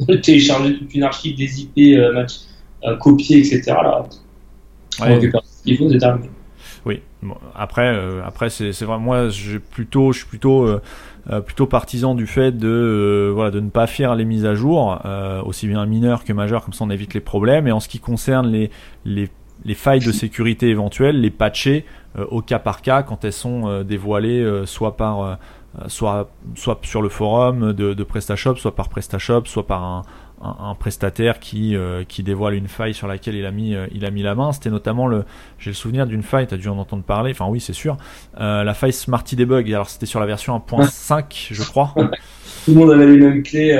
[0.22, 2.32] télécharger toute une archive des IP, euh, match,
[3.00, 3.62] copier, etc.
[3.66, 4.04] Là,
[5.00, 6.28] on récupère ce qu'il faut, c'est terminé.
[7.54, 8.98] Après, après c'est vrai.
[8.98, 10.66] Moi, je plutôt, je suis plutôt
[11.30, 14.54] euh, plutôt partisan du fait de euh, voilà de ne pas faire les mises à
[14.54, 17.66] jour, euh, aussi bien mineures que majeures, comme ça on évite les problèmes.
[17.66, 18.70] Et en ce qui concerne les
[19.06, 19.30] les,
[19.64, 21.86] les failles de sécurité éventuelles, les patcher
[22.30, 25.38] au cas par cas quand elles sont dévoilées soit par
[25.86, 30.02] soit soit sur le forum de PrestaShop, soit par PrestaShop, soit par un,
[30.44, 34.04] un, prestataire qui euh, qui dévoile une faille sur laquelle il a mis euh, il
[34.04, 34.52] a mis la main.
[34.52, 35.24] C'était notamment le
[35.58, 37.32] j'ai le souvenir d'une faille, tu as dû en entendre parler.
[37.32, 37.96] Enfin oui, c'est sûr.
[38.40, 39.72] Euh, la faille Smarty Debug.
[39.72, 41.94] Alors c'était sur la version 1.5, je crois.
[42.64, 43.78] Tout le monde avait les mêmes clés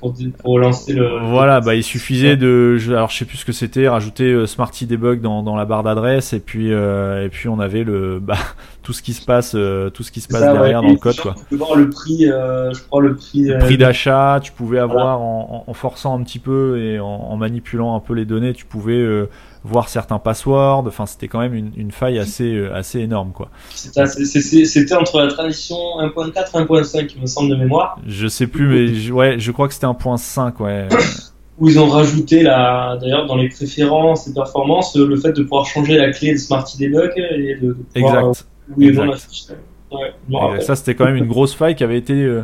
[0.00, 1.30] pour, pour lancer le.
[1.30, 5.20] Voilà, bah il suffisait de, alors je sais plus ce que c'était, rajouter Smarty Debug
[5.20, 8.38] dans, dans la barre d'adresse et puis et puis on avait le bah
[8.82, 11.34] tout ce qui se passe tout ce qui se passe derrière dans le code quoi.
[11.38, 13.44] Tu peux voir le prix, je crois le prix.
[13.44, 17.96] Le prix d'achat, tu pouvais avoir en, en, force un petit peu et en, manipulant
[17.96, 19.28] un peu les données, tu pouvais euh,
[19.64, 20.84] voir certains passwords.
[20.86, 23.50] Enfin, c'était quand même une, faille assez, euh, assez énorme, quoi.
[23.70, 27.98] C'était entre la transition 1.4 et 1.5, il me semble de mémoire.
[28.06, 30.88] Je sais plus, mais je, ouais, je crois que c'était 1.5, ouais.
[31.58, 35.96] Où ils ont rajouté, d'ailleurs, dans les préférences et performances, le fait de pouvoir changer
[35.96, 38.32] la clé de Smarty Debug et de, pouvoir,
[38.80, 39.56] exact.
[39.92, 42.42] Euh, ça, c'était quand même une grosse faille qui avait été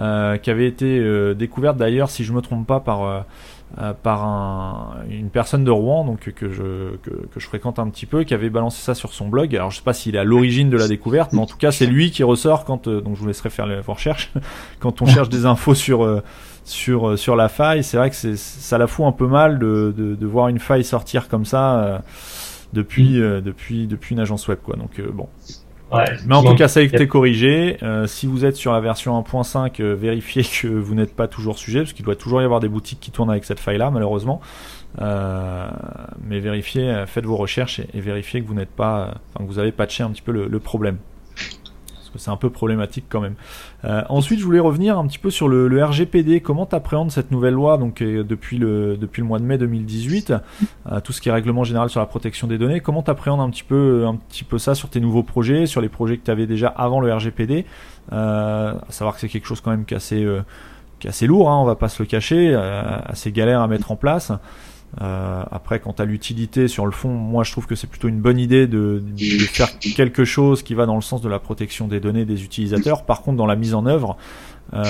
[0.00, 3.24] euh, qui avait été euh, découverte d'ailleurs, si je me trompe pas, par
[3.78, 8.06] euh, par un, une personne de Rouen, donc que je que, je fréquente un petit
[8.06, 9.54] peu, qui avait balancé ça sur son blog.
[9.56, 11.72] Alors je sais pas s'il est à l'origine de la découverte, mais en tout cas
[11.72, 14.32] c'est lui qui ressort quand donc je vous laisserai faire les recherches
[14.80, 16.22] quand on cherche des infos sur
[16.64, 17.84] sur sur la faille.
[17.84, 20.58] C'est vrai que c'est ça la fout un peu mal de, de, de voir une
[20.58, 22.02] faille sortir comme ça
[22.72, 24.76] depuis depuis depuis une agence web quoi.
[24.76, 25.28] Donc bon
[26.26, 27.76] mais en tout cas, ça a été corrigé.
[27.82, 31.58] Euh, si vous êtes sur la version 1.5, euh, vérifiez que vous n'êtes pas toujours
[31.58, 34.40] sujet, parce qu'il doit toujours y avoir des boutiques qui tournent avec cette faille-là, malheureusement.
[35.00, 35.68] Euh,
[36.22, 39.72] mais vérifiez, faites vos recherches et, vérifiez que vous n'êtes pas, enfin, que vous avez
[39.72, 40.98] patché un petit peu le problème
[42.18, 43.34] c'est un peu problématique quand même.
[43.84, 46.40] Euh, ensuite, je voulais revenir un petit peu sur le, RGPD.
[46.40, 49.58] Comment tu appréhendes cette nouvelle loi donc euh, depuis le depuis le mois de mai
[49.58, 50.32] 2018,
[50.90, 52.80] euh, tout ce qui est règlement général sur la protection des données.
[52.80, 55.80] Comment tu appréhendes un petit peu un petit peu ça sur tes nouveaux projets, sur
[55.80, 57.66] les projets que tu avais déjà avant le RGPD.
[58.10, 60.26] à savoir que c'est quelque chose quand même qui est assez
[61.00, 63.90] qui est assez lourd, hein, on va pas se le cacher, assez galère à mettre
[63.90, 64.32] en place.
[65.00, 68.20] Euh, après, quant à l'utilité sur le fond, moi je trouve que c'est plutôt une
[68.20, 69.02] bonne idée de,
[69.52, 73.04] faire quelque chose qui va dans le sens de la protection des données des utilisateurs.
[73.04, 74.16] Par contre, dans la mise en œuvre,
[74.72, 74.84] euh,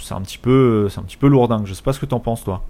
[0.00, 1.66] c'est un petit peu, c'est un petit peu lourdingue.
[1.66, 2.62] Je sais pas ce que t'en penses toi.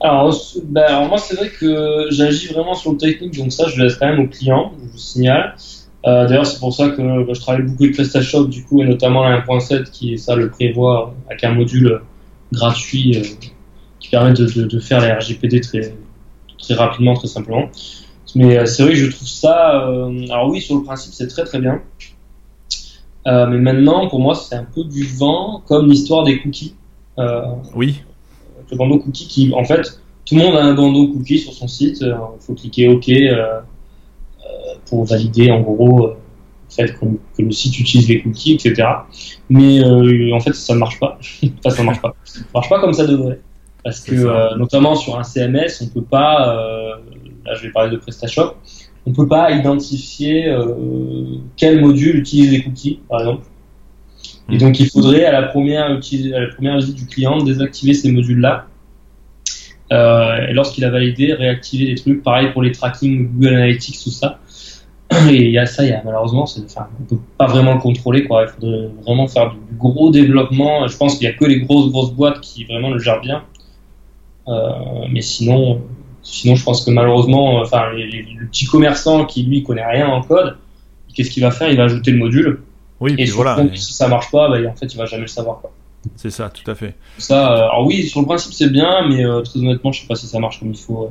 [0.00, 3.96] Alors, ben, moi c'est vrai que j'agis vraiment sur le technique, donc ça je laisse
[3.96, 5.54] quand même au client, je vous signale.
[6.06, 8.86] Euh, D'ailleurs, c'est pour ça que ben, je travaille beaucoup avec PrestaShop, du coup, et
[8.86, 12.00] notamment la 1.7 qui, ça, le prévoit avec un module
[12.52, 13.20] gratuit
[14.00, 15.94] qui permet de, faire les RGPD très,
[16.60, 17.68] très rapidement, très simplement.
[18.34, 19.86] Mais euh, c'est vrai que je trouve ça.
[19.86, 21.82] Euh, alors oui, sur le principe, c'est très très bien.
[23.26, 26.74] Euh, mais maintenant, pour moi, c'est un peu du vent, comme l'histoire des cookies.
[27.74, 28.02] oui.
[28.70, 31.66] Le bandeau cookie qui, en fait, tout le monde a un bandeau cookie sur son
[31.66, 32.02] site.
[32.02, 33.10] Il faut cliquer OK
[34.86, 36.14] pour valider, en gros, le
[36.68, 37.04] fait que,
[37.42, 38.88] le site utilise les cookies, etc.
[39.48, 39.82] Mais
[40.32, 41.18] en fait, ça ne marche pas.
[41.58, 42.14] enfin, ça marche pas.
[42.22, 43.40] Ça marche pas comme ça devrait.
[43.84, 46.96] Parce que euh, notamment sur un CMS, on peut pas, euh,
[47.44, 48.54] là je vais parler de PrestaShop,
[49.06, 53.46] on peut pas identifier euh, quel module utilise les cookies, par exemple.
[54.50, 58.10] Et donc il faudrait à la première, à la première visite du client désactiver ces
[58.10, 58.66] modules-là
[59.92, 64.38] et lorsqu'il a validé, réactiver des trucs, pareil pour les tracking, Google Analytics, tout ça.
[65.28, 67.80] Et il y a ça, il y a malheureusement, enfin, on peut pas vraiment le
[67.80, 68.44] contrôler, quoi.
[68.44, 70.86] Il faudrait vraiment faire du, gros développement.
[70.86, 73.42] Je pense qu'il y a que les grosses grosses boîtes qui vraiment le gèrent bien.
[74.48, 74.70] Euh,
[75.10, 75.82] mais sinon,
[76.22, 80.56] sinon, je pense que malheureusement, enfin, le petit commerçant qui lui connaît rien en code,
[81.14, 81.70] qu'est-ce qu'il va faire?
[81.70, 82.62] Il va ajouter le module.
[83.00, 83.62] Oui, et puis voilà.
[83.74, 85.62] si ça marche pas, bah, en fait, il va jamais le savoir.
[86.16, 86.94] C'est ça, tout à fait.
[87.18, 90.06] Ça, euh, alors oui, sur le principe c'est bien, mais euh, très honnêtement, je sais
[90.06, 91.10] pas si ça marche comme il faut.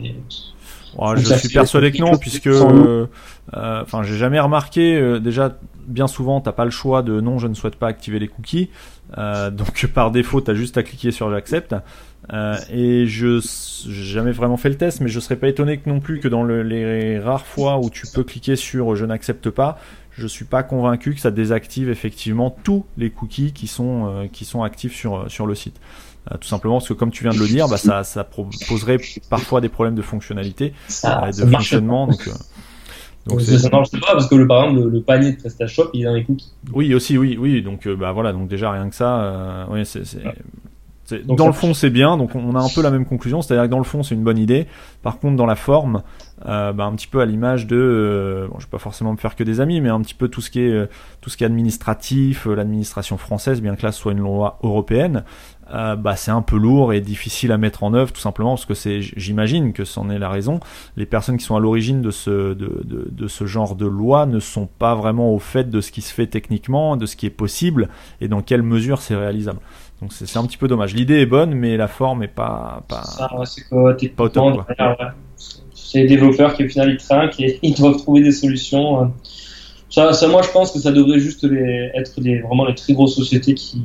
[1.16, 3.08] Je suis persuadé que non, puisque, euh,
[3.54, 5.20] enfin, j'ai jamais remarqué.
[5.20, 8.28] déjà, bien souvent, t'as pas le choix de non, je ne souhaite pas activer les
[8.28, 8.70] cookies.
[9.18, 11.76] donc par défaut, tu as juste à cliquer sur j'accepte.
[12.72, 13.40] et je
[13.88, 16.28] j'ai jamais vraiment fait le test, mais je serais pas étonné que non plus que
[16.28, 19.78] dans les rares fois où tu peux cliquer sur je n'accepte pas,
[20.20, 24.46] je suis pas convaincu que ça désactive effectivement tous les cookies qui sont, euh, qui
[24.46, 25.80] sont actifs sur, euh, sur le site.
[26.32, 28.98] Euh, tout simplement parce que comme tu viens de le dire, bah, ça, ça poserait
[29.30, 30.74] parfois des problèmes de fonctionnalité,
[31.04, 32.08] et de fonctionnement.
[32.08, 32.30] Donc,
[33.26, 36.06] donc ça marche pas parce que le, par exemple le, panier de PrestaShop il est
[36.06, 36.52] dans les cookies.
[36.74, 40.08] Oui aussi oui oui donc bah voilà donc déjà rien que ça oui c'est
[41.18, 43.70] dans le fond, c'est bien, donc on a un peu la même conclusion, c'est-à-dire que
[43.70, 44.68] dans le fond, c'est une bonne idée.
[45.02, 46.04] Par contre, dans la forme,
[46.46, 49.18] euh, bah, un petit peu à l'image de, euh, bon, je vais pas forcément me
[49.18, 50.88] faire que des amis, mais un petit peu tout ce qui est euh,
[51.22, 54.60] tout ce qui est administratif, euh, l'administration française, bien que là ce soit une loi
[54.64, 55.24] européenne,
[55.70, 58.74] bah c'est un peu lourd et difficile à mettre en œuvre, tout simplement parce que
[58.74, 60.60] c'est, j'imagine que c'en est la raison.
[60.98, 64.26] Les personnes qui sont à l'origine de ce de, de, de ce genre de loi
[64.26, 67.26] ne sont pas vraiment au fait de ce qui se fait techniquement, de ce qui
[67.26, 67.90] est possible
[68.22, 69.60] et dans quelle mesure c'est réalisable.
[70.02, 70.94] Donc c'est un petit peu dommage.
[70.94, 73.96] L'idée est bonne, mais la forme est pas pas, c'est pas
[75.94, 79.12] les développeurs qui au final ils trinquent et ils doivent trouver des solutions.
[79.90, 82.94] Ça, ça, moi je pense que ça devrait juste les, être des, vraiment les très
[82.94, 83.82] grosses sociétés qui,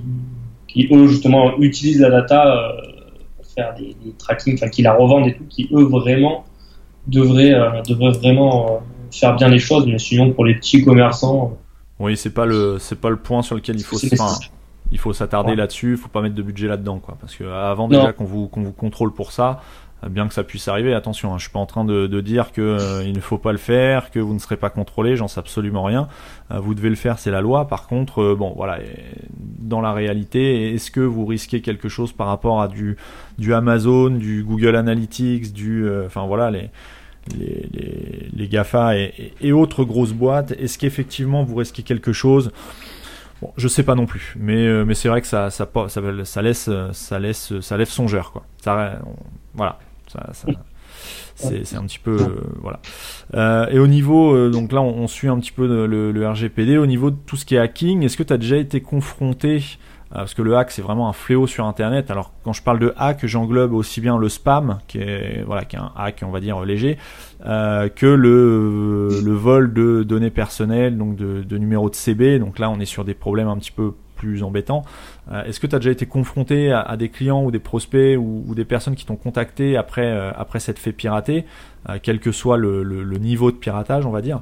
[0.75, 2.73] qui eux justement utilisent la data euh,
[3.37, 6.45] pour faire des, des tracking, enfin qui la revendent et tout, qui eux vraiment
[7.07, 8.79] devraient, euh, devraient vraiment euh,
[9.11, 11.57] faire bien les choses, mais sinon pour les petits commerçants.
[12.01, 13.97] Oui, c'est pas le c'est pas le point sur lequel il faut
[14.93, 17.17] il faut s'attarder là-dessus, il faut pas mettre de budget là-dedans, quoi.
[17.21, 19.61] Parce que avant déjà qu'on vous, qu'on vous contrôle pour ça,
[20.09, 22.61] bien que ça puisse arriver, attention, hein, je suis pas en train de, dire que
[22.61, 25.41] euh, il ne faut pas le faire, que vous ne serez pas contrôlé, j'en sais
[25.41, 26.09] absolument rien.
[26.51, 27.69] Euh, vous devez le faire, c'est la loi.
[27.69, 28.79] Par contre, bon, voilà,
[29.59, 32.97] dans la réalité, est-ce que vous risquez quelque chose par rapport à du,
[33.39, 36.71] du Amazon, du Google Analytics, du, enfin voilà, les
[37.33, 42.53] les, les, les GAFA et, autres grosses boîtes, est-ce qu'effectivement vous risquez quelque chose?
[43.41, 46.01] Bon, je sais pas non plus, mais euh, mais c'est vrai que ça ça, ça
[46.25, 48.45] ça laisse ça laisse ça lève songeur quoi.
[48.63, 49.01] Ça
[49.55, 49.79] voilà,
[51.35, 52.81] c'est un petit peu euh, voilà.
[53.35, 56.87] Euh, et au niveau euh, donc là on, suit un petit peu le, RGPD au
[56.87, 58.03] niveau de tout ce qui est hacking.
[58.03, 59.63] Est-ce que tu as déjà été confronté
[60.13, 62.09] parce que le hack c'est vraiment un fléau sur internet.
[62.13, 65.75] Alors quand je parle de hack, j'englobe aussi bien le spam qui est voilà qui
[65.75, 66.99] est un hack on va dire léger
[67.43, 72.39] que le vol de données personnelles donc de numéros de CB.
[72.39, 74.85] Donc là on est sur des problèmes un petit peu plus embêtants.
[75.33, 78.55] Euh, est-ce que tu as déjà été confronté à, des clients ou des prospects ou,
[78.55, 81.45] des personnes qui t'ont contacté après euh, après s'être fait pirater,
[81.89, 82.85] euh, quel que soit le,
[83.19, 84.41] niveau de piratage, on va dire,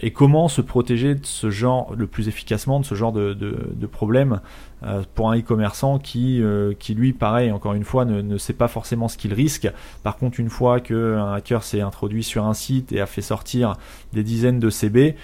[0.00, 3.70] et comment se protéger de ce genre le plus efficacement de ce genre de, de,
[3.74, 4.40] de problème
[5.14, 6.42] pour un e-commerçant qui
[6.78, 9.70] qui lui, pareil, encore une fois, ne, ne sait pas forcément ce qu'il risque.
[10.02, 13.74] Par contre, une fois qu'un hacker s'est introduit sur un site et a fait sortir
[14.12, 15.16] des dizaines de CB,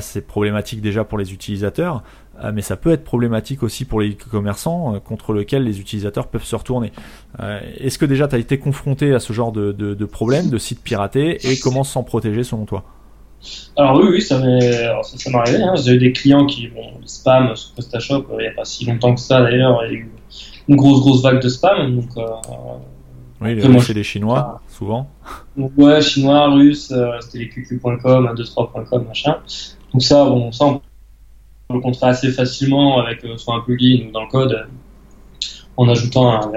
[0.00, 2.02] c'est problématique déjà pour les utilisateurs.
[2.42, 6.28] Euh, mais ça peut être problématique aussi pour les commerçants euh, contre lesquels les utilisateurs
[6.28, 6.92] peuvent se retourner.
[7.40, 10.48] Euh, est-ce que déjà tu as été confronté à ce genre de, de, de problème,
[10.48, 12.84] de sites piratés, et comment s'en protéger selon toi?
[13.76, 14.60] Alors oui, oui, ça m'est
[15.02, 15.62] ça, arrivé.
[15.62, 15.74] Hein.
[15.76, 19.14] J'ai eu des clients qui bon, spam sur PrestaShop il n'y a pas si longtemps
[19.14, 19.84] que ça d'ailleurs.
[19.84, 20.10] Il y a eu
[20.68, 21.96] une grosse grosse vague de spam.
[21.96, 22.26] Donc, euh,
[23.40, 25.08] oui, les c'est des Chinois, souvent.
[25.56, 29.38] ouais, Chinois, Russes, c'était les qq.com, 23.com, machin.
[29.92, 30.80] Donc ça, bon, ça on
[31.72, 34.66] le contrer assez facilement avec euh, soit un plugin ou dans le code
[35.76, 36.52] en ajoutant un,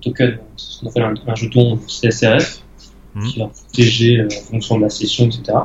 [0.00, 2.62] token, ce qu'on appelle un, jeton CSRF
[3.14, 3.26] mmh.
[3.26, 5.58] qui va protéger euh, en fonction de la session, etc.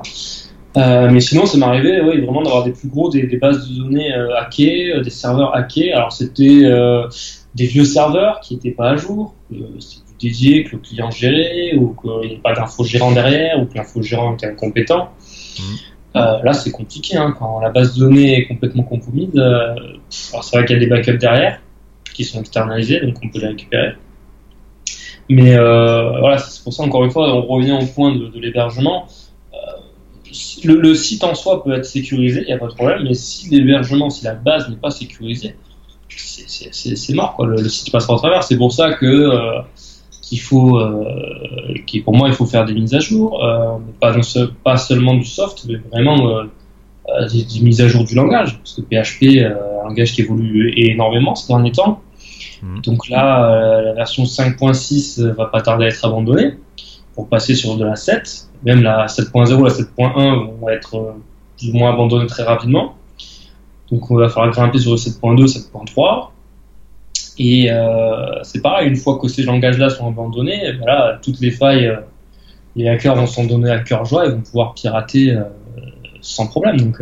[0.77, 3.77] Euh, mais sinon, ça m'est arrivé oui, vraiment d'avoir des plus gros, des, bases de
[3.79, 5.91] données hackées, des serveurs hackés.
[5.93, 6.61] Alors, c'était
[7.55, 11.75] des vieux serveurs qui n'étaient pas à jour, c'était du dédié que le client gérait,
[11.75, 15.09] ou qu'il n'y ait pas d'infogérant derrière, ou que l'infogérant était incompétent.
[15.57, 15.63] Mmh.
[16.16, 19.30] Euh, là, c'est compliqué hein, quand la base de données est complètement compromise.
[19.36, 19.76] Euh,
[20.32, 21.62] alors c'est vrai qu'il y a des backups derrière
[22.14, 23.93] qui sont externalisés, donc on peut les récupérer.
[25.30, 29.07] Mais euh, voilà, c'est pour ça encore une fois, on revient au point de, l'hébergement.
[30.64, 33.49] Le, site en soi peut être sécurisé, il n'y a pas de problème, mais si
[33.49, 35.55] l'hébergement, si la base n'est pas sécurisée,
[36.10, 37.47] c'est mort, quoi.
[37.47, 38.43] Le, le, site passera au travers.
[38.43, 39.64] C'est pour ça que
[40.30, 40.80] qu'il faut,
[41.86, 43.43] qui pour moi, il faut faire des mises à jour,
[43.99, 44.15] pas,
[44.63, 46.43] pas seulement du soft, mais vraiment
[47.32, 51.47] des, mises à jour du langage, parce que PHP, un langage qui évolue énormément ces
[51.47, 52.01] derniers temps.
[52.61, 52.82] Mmh.
[52.82, 56.53] Donc là, la version 5.6 va pas tarder à être abandonnée
[57.15, 58.49] pour passer sur de la 7.
[58.63, 61.15] Même la 7.0, la 7.1 vont être
[61.57, 62.95] plus ou moins abandonnés très rapidement.
[63.91, 66.27] Donc on va falloir grimper sur le 7.2, 7.3.
[67.39, 71.51] Et euh, c'est pareil, une fois que ces langages-là sont abandonnés, voilà, ben toutes les
[71.51, 71.95] failles, euh,
[72.75, 75.43] les hackers vont s'en donner à cœur joie et vont pouvoir pirater euh,
[76.19, 76.81] sans problème.
[76.81, 77.01] Donc,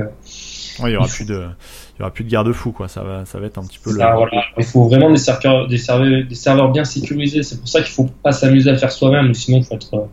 [0.79, 1.47] il y aura plus de,
[1.95, 2.87] il y aura plus de garde-fou, quoi.
[2.87, 3.89] Ça va, ça va être un petit peu.
[3.89, 3.97] le...
[3.97, 4.43] voilà.
[4.59, 7.41] Il faut vraiment des serveurs, des serveurs, des serveurs bien sécurisés.
[7.41, 10.07] C'est pour ça qu'il faut pas s'amuser à faire soi-même, sinon il faut être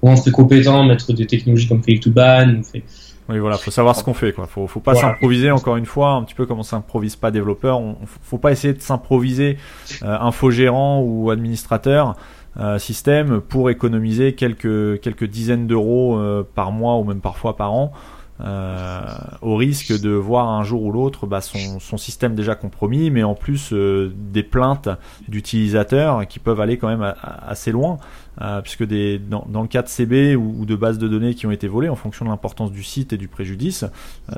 [0.00, 2.84] vraiment très compétent, mettre des technologies comme Fake to Ban ou fait
[3.28, 4.46] oui, voilà, faut savoir ce qu'on fait, quoi.
[4.46, 7.80] Faut, faut pas s'improviser, encore une fois, un petit peu comme on s'improvise pas développeur.
[7.80, 9.56] On, faut pas essayer de s'improviser
[10.02, 12.16] euh, infogérant ou administrateur
[12.60, 17.72] euh, système pour économiser quelques quelques dizaines d'euros euh, par mois ou même parfois par
[17.72, 17.92] an.
[18.40, 19.00] Euh,
[19.42, 23.22] au risque de voir un jour ou l'autre bah, son, son, système déjà compromis, mais
[23.22, 24.88] en plus euh, des plaintes
[25.28, 27.98] d'utilisateurs qui peuvent aller quand même assez loin,
[28.42, 31.46] euh, puisque des, dans, le cas de CB ou, ou, de bases de données qui
[31.46, 33.84] ont été volées, en fonction de l'importance du site et du préjudice,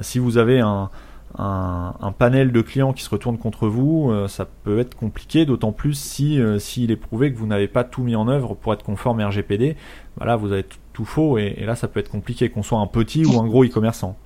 [0.03, 0.91] si vous avez un,
[1.39, 5.95] un, panel de clients qui se retournent contre vous, ça peut être compliqué, d'autant plus
[5.95, 9.21] si s'il est prouvé que vous n'avez pas tout mis en œuvre pour être conforme
[9.21, 9.77] RGPD.
[10.17, 13.27] Voilà, vous avez tout faux et, là ça peut être compliqué qu'on soit un petit
[13.27, 14.17] ou un gros e-commerçant.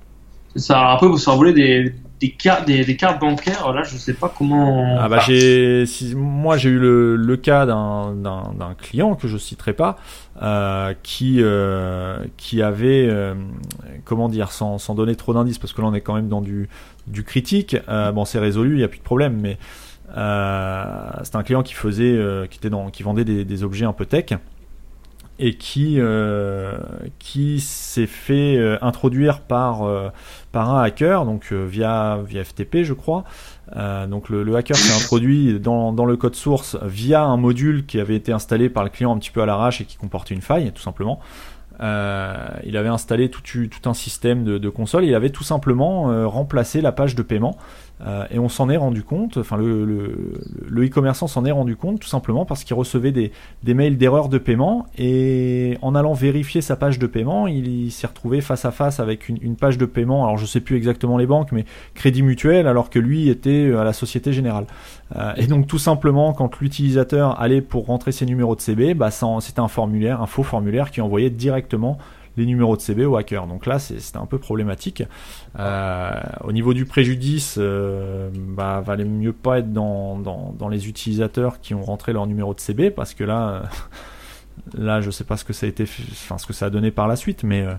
[0.55, 4.97] Ça, après vous survolez des, des cartes des, cartes bancaires là je sais pas comment
[4.99, 9.73] ah bah j'ai moi j'ai eu le, le cas d'un, d'un, client que je citerai
[9.73, 9.97] pas
[10.41, 13.33] euh, qui euh, qui avait euh,
[14.05, 16.41] comment dire sans, sans donner trop d'indices parce que là on est quand même dans
[16.41, 16.69] du
[17.07, 19.57] du critique bon c'est résolu il y a plus de problème mais
[20.13, 22.19] c'est un client qui faisait
[22.51, 24.25] qui était dans qui vendait des, des objets un peu tech
[25.39, 26.77] et qui euh,
[27.19, 30.09] qui s'est fait euh, introduire par euh,
[30.51, 33.23] par un hacker donc via via FTP je crois.
[34.09, 38.01] Donc le, le hacker s'est introduit dans, dans le code source via un module qui
[38.01, 40.41] avait été installé par le client un petit peu à l'arrache et qui comportait une
[40.41, 41.21] faille tout simplement
[41.81, 43.41] euh, il avait installé tout,
[43.85, 45.05] un système de, de, console.
[45.05, 47.57] Il avait tout simplement euh, remplacé la page de paiement
[48.05, 49.37] euh, et on s'en est rendu compte.
[49.37, 53.31] Enfin, le, e-commerçant s'en est rendu compte tout simplement parce qu'il recevait des,
[53.73, 58.41] mails d'erreur de paiement et en allant vérifier sa page de paiement, il, s'est retrouvé
[58.41, 60.25] face à face avec une, page de paiement.
[60.25, 61.65] Alors, je sais plus exactement les banques, mais
[61.95, 64.65] Crédit Mutuel, alors que lui était à la Société Générale.
[65.35, 69.59] Et donc, tout simplement, quand l'utilisateur allait pour rentrer ses numéros de CB, bah, c'était
[69.59, 71.97] un formulaire, un faux formulaire qui envoyait directement
[72.37, 73.47] les numéros de CB au hacker.
[73.47, 75.03] Donc là, c'était un peu problématique.
[75.59, 76.11] Euh,
[76.43, 81.73] au niveau du préjudice, euh, bah, valait mieux pas être dans, dans, les utilisateurs qui
[81.73, 83.63] ont rentré leur numéro de CB parce que là,
[84.73, 86.91] là, je sais pas ce que ça a été, enfin ce que ça a donné
[86.91, 87.73] par la suite, mais euh,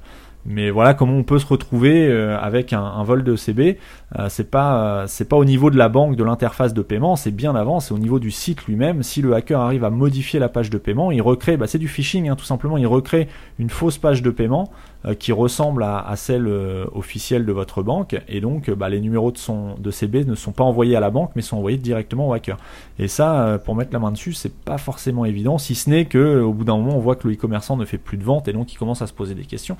[0.45, 3.79] mais voilà comment on peut se retrouver euh, avec un, vol de CB.
[4.19, 7.31] Euh, c'est pas c'est pas au niveau de la banque, de l'interface de paiement, c'est
[7.31, 9.03] bien avant, c'est au niveau du site lui-même.
[9.03, 11.89] Si le hacker arrive à modifier la page de paiement, il recrée, bah c'est du
[11.89, 14.71] phishing hein, tout simplement, il recrée une fausse page de paiement
[15.05, 19.33] euh, qui ressemble à, celle euh, officielle de votre banque et donc bah, les numéros
[19.33, 22.29] de, son, de CB ne sont pas envoyés à la banque mais sont envoyés directement
[22.29, 22.57] au hacker.
[23.01, 26.05] Et ça, euh, pour mettre la main dessus, c'est pas forcément évident, si ce n'est
[26.05, 28.47] que au bout d'un moment, on voit que le e-commerçant ne fait plus de vente
[28.47, 29.77] et donc il commence à se poser des questions.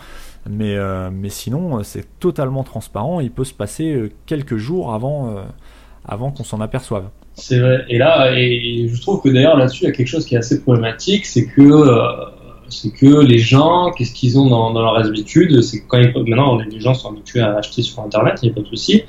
[0.51, 0.77] Mais,
[1.13, 3.21] mais sinon, c'est totalement transparent.
[3.21, 5.35] Il peut se passer quelques jours avant,
[6.07, 7.05] avant qu'on s'en aperçoive.
[7.35, 7.85] C'est vrai.
[7.89, 10.39] Et là, et je trouve que d'ailleurs là-dessus, il y a quelque chose qui est
[10.39, 11.63] assez problématique, c'est que
[12.73, 16.81] c'est que les gens, qu'est-ce qu'ils ont dans, leur habitude C'est quand ils, maintenant les
[16.81, 19.05] gens sont habitués à acheter sur Internet, il n'y a pas de souci.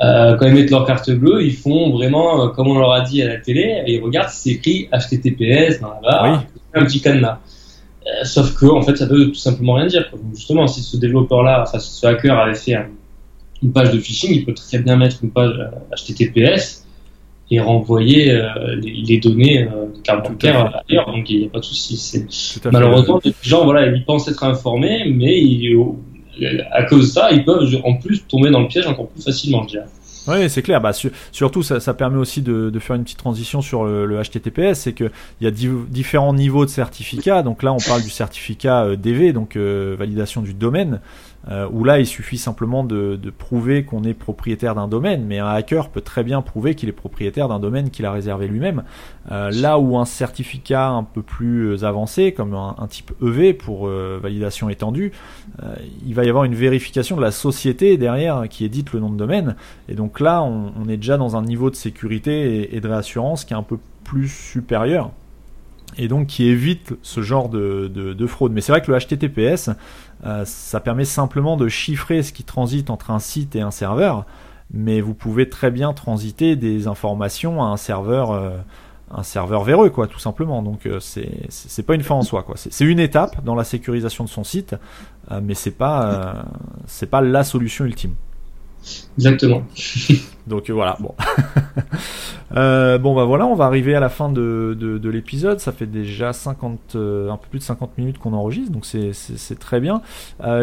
[0.00, 3.02] Euh, quand ils mettent leur carte bleue, ils font vraiment euh, comme on leur a
[3.02, 6.44] dit à la télé, et ils regardent si c'est écrit HTTPS dans la barre,
[6.74, 7.38] un petit cadenas.
[8.06, 10.10] Euh, sauf que en fait, ça veut tout simplement rien dire.
[10.34, 12.76] justement, si ce développeur-là, enfin ce hacker avait fait
[13.62, 15.54] une page de phishing, il peut très bien mettre une page
[15.96, 16.82] HTTPS
[17.50, 21.60] et renvoyer euh, les, données euh, de carte bancaire ailleurs, donc il n'y a pas
[21.60, 22.24] de souci.
[22.72, 25.42] Malheureusement, les gens, voilà, ils pensent être informés, mais
[26.70, 29.64] à cause de ça, ils peuvent en plus tomber dans le piège encore plus facilement,
[29.64, 29.86] je dirais.
[30.28, 30.80] Oui, c'est clair.
[30.80, 30.92] Bah,
[31.32, 34.74] surtout, ça, ça, permet aussi de, de, faire une petite transition sur le, le HTTPS.
[34.74, 35.10] C'est qu'il
[35.40, 37.42] y a différents niveaux de certificats.
[37.42, 41.00] Donc là, on parle du certificat euh, DV, donc validation du domaine
[41.50, 45.48] euh, où là il suffit simplement de, prouver qu'on est propriétaire d'un domaine, mais un
[45.48, 48.84] hacker peut très bien prouver qu'il est propriétaire d'un domaine qu'il a réservé lui-même.
[49.30, 54.18] Euh, là où un certificat un peu plus avancé, comme un, type EV pour euh,
[54.22, 55.12] validation étendue,
[55.62, 55.74] euh,
[56.06, 59.16] il va y avoir une vérification de la société derrière qui édite le nom de
[59.16, 59.56] domaine,
[59.88, 63.44] et donc là on, est déjà dans un niveau de sécurité et, et de réassurance
[63.44, 65.10] qui est un peu plus supérieur.
[65.98, 68.52] et donc qui évite ce genre de, de, fraude.
[68.52, 69.70] Mais c'est vrai que le HTTPS,
[70.24, 74.24] euh, ça permet simplement de chiffrer ce qui transite entre un site et un serveur,
[74.72, 78.56] mais vous pouvez très bien transiter des informations à un serveur, euh,
[79.10, 80.62] un serveur véreux, quoi, tout simplement.
[80.62, 82.54] Donc euh, c'est pas une fin en soi, quoi.
[82.56, 84.76] C'est une étape dans la sécurisation de son site,
[85.42, 86.44] mais c'est pas
[86.86, 88.14] c'est pas la solution ultime.
[89.18, 89.62] Exactement.
[90.46, 91.14] Donc euh, voilà, bon.
[92.56, 95.60] euh, bon bah voilà, on va arriver à la fin de, de, de l'épisode.
[95.60, 99.58] Ça fait déjà 50, euh, un peu plus de 50 minutes qu'on enregistre, donc c'est
[99.58, 100.02] très bien.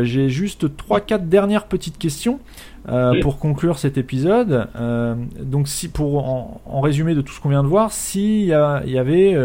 [0.02, 2.40] J'ai juste 3-4 dernières petites questions
[3.22, 4.68] pour conclure cet épisode.
[5.42, 8.48] donc si pour en, en, résumé de tout ce qu'on vient de voir, s'il y,
[8.48, 9.38] y, avait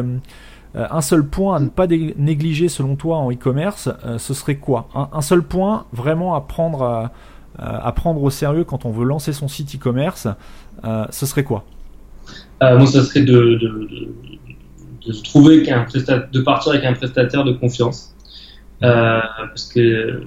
[0.75, 4.89] un seul point à ne pas négliger selon toi en e-commerce, ce serait quoi?
[4.95, 7.13] Un, un, seul point vraiment à prendre à
[7.59, 10.29] à prendre au sérieux quand on veut lancer son site e-commerce,
[10.85, 11.65] euh, ce serait quoi?
[12.63, 13.59] Euh, Moi, ce serait de,
[15.07, 15.87] de, trouver qu'un
[16.33, 18.15] de partir avec un prestataire de confiance.
[18.81, 20.21] parce que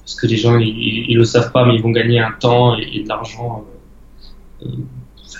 [0.00, 3.02] parce que les gens ils, le savent pas mais ils vont gagner un temps et,
[3.02, 3.64] de l'argent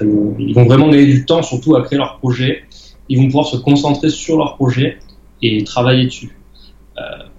[0.01, 2.65] ils vont vraiment gagner du temps surtout à créer leur projet.
[3.09, 4.99] Ils vont pouvoir se concentrer sur leur projet
[5.41, 6.37] et travailler dessus.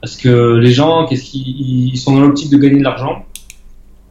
[0.02, 3.26] Parce que les gens qu'est-ce qu'ils sont dans l'optique de gagner de l'argent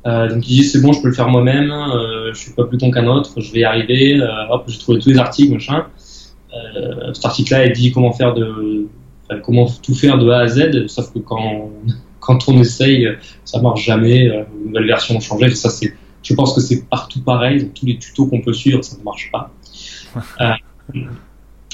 [0.06, 2.64] euh, donc il dit c'est bon, je peux le faire moi-même, euh, je suis pas
[2.64, 4.20] plus con qu'un autre, je vais y arriver.
[4.20, 5.86] Euh, hop, j'ai trouvé tous les articles, machin.
[6.54, 8.86] Euh, cet article-là, il dit comment faire de,
[9.24, 10.86] enfin, comment tout faire de A à Z.
[10.86, 11.70] Sauf que quand
[12.20, 13.08] quand on essaye,
[13.44, 14.28] ça marche jamais.
[14.28, 15.54] Euh, une nouvelle version changée.
[15.54, 15.92] Ça c'est,
[16.22, 17.64] je pense que c'est partout pareil.
[17.64, 19.50] Dans tous les tutos qu'on peut suivre, ça ne marche pas.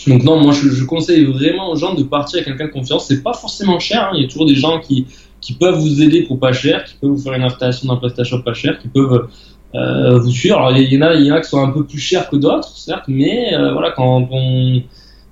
[0.06, 3.06] donc non, moi je, je, conseille vraiment aux gens de partir avec quelqu'un de confiance.
[3.08, 4.04] C'est pas forcément cher.
[4.04, 4.12] Hein.
[4.14, 5.06] Il y a toujours des gens qui
[5.42, 8.42] qui peuvent vous aider pour pas cher, qui peuvent vous faire une installation d'un PrestaShop
[8.42, 9.28] pas cher, qui peuvent
[9.74, 10.58] euh, vous suivre.
[10.58, 12.30] Alors il y, en a, il y en a qui sont un peu plus chers
[12.30, 14.82] que d'autres, certes, mais euh, voilà, quand on,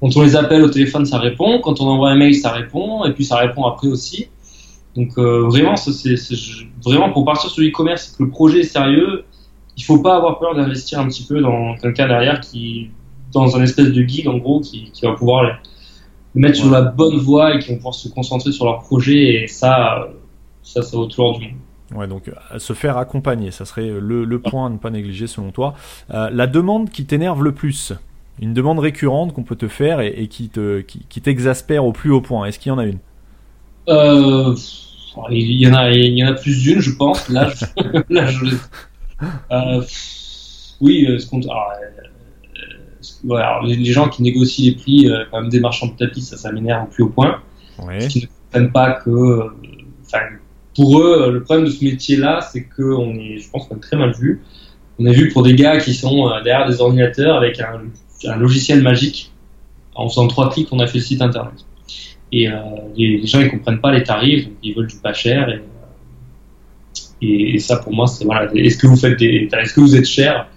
[0.02, 1.60] les appelle au téléphone, ça répond.
[1.60, 4.26] Quand on envoie un mail, ça répond, et puis ça répond après aussi.
[4.96, 5.74] Donc euh, vraiment,
[6.84, 9.24] vraiment pour partir sur l'e-commerce, que le projet est sérieux,
[9.76, 12.40] il faut pas avoir peur d'investir un petit peu dans quelqu'un derrière
[13.32, 15.60] dans un espèce de guide en gros, qui, qui va pouvoir
[16.34, 19.46] mettre sur la bonne voie et qui vont pouvoir se concentrer sur leur projet et
[19.48, 20.08] ça,
[20.62, 21.58] ça, ça vaut toujours du monde.
[21.92, 25.26] Ouais, donc euh, se faire accompagner, ça serait le, le point à ne pas négliger
[25.26, 25.74] selon toi.
[26.12, 27.92] Euh, la demande qui t'énerve le plus,
[28.40, 32.12] une demande récurrente qu'on peut te faire et, et qui te qui, t'exaspère au plus
[32.12, 32.46] haut point.
[32.46, 33.00] Est-ce qu'il y en a une?
[33.88, 34.54] Euh,
[35.30, 37.28] Il y en a, il y en a plus d'une, je pense.
[37.28, 37.64] Là, je,
[38.08, 38.46] là, je,
[39.50, 39.82] euh,
[40.80, 41.72] oui, ce qu'on, alors,
[43.64, 46.52] les, gens qui négocient les prix, euh, quand même des marchands de tapis, ça, ça
[46.52, 47.40] m'énerve au plus haut point.
[48.08, 49.50] Qu'ils ne comprennent pas que, euh,
[50.04, 50.20] enfin,
[50.74, 53.96] pour eux, le problème de ce métier-là, c'est qu'on est, je pense qu'on est très
[53.96, 54.40] mal vu.
[54.98, 57.80] On est vu pour des gars qui sont euh, derrière des ordinateurs avec un,
[58.24, 59.32] un, logiciel magique.
[59.94, 61.54] En faisant trois clics, on a fait le site internet.
[62.32, 62.54] Et euh,
[62.96, 65.48] les, gens ils comprennent pas les tarifs, donc ils veulent du pas cher.
[65.48, 65.62] Et,
[67.22, 68.50] et, et ça, pour moi, c'est voilà.
[68.54, 70.48] Est-ce que vous faites des, est-ce que vous êtes cher?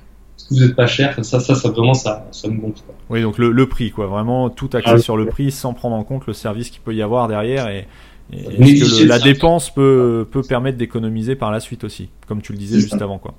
[0.44, 2.82] Est-ce que vous n'êtes pas cher ça, ça, ça, vraiment, ça, ça me gonfle.
[3.10, 4.08] Oui, donc le, le, prix, quoi.
[4.08, 6.94] Vraiment tout axé ah sur le prix sans prendre en compte le service qu'il peut
[6.94, 7.88] y avoir derrière et,
[8.32, 12.58] et que la dépense peut, peut permettre d'économiser par la suite aussi, comme tu le
[12.58, 13.36] disais juste avant, quoi.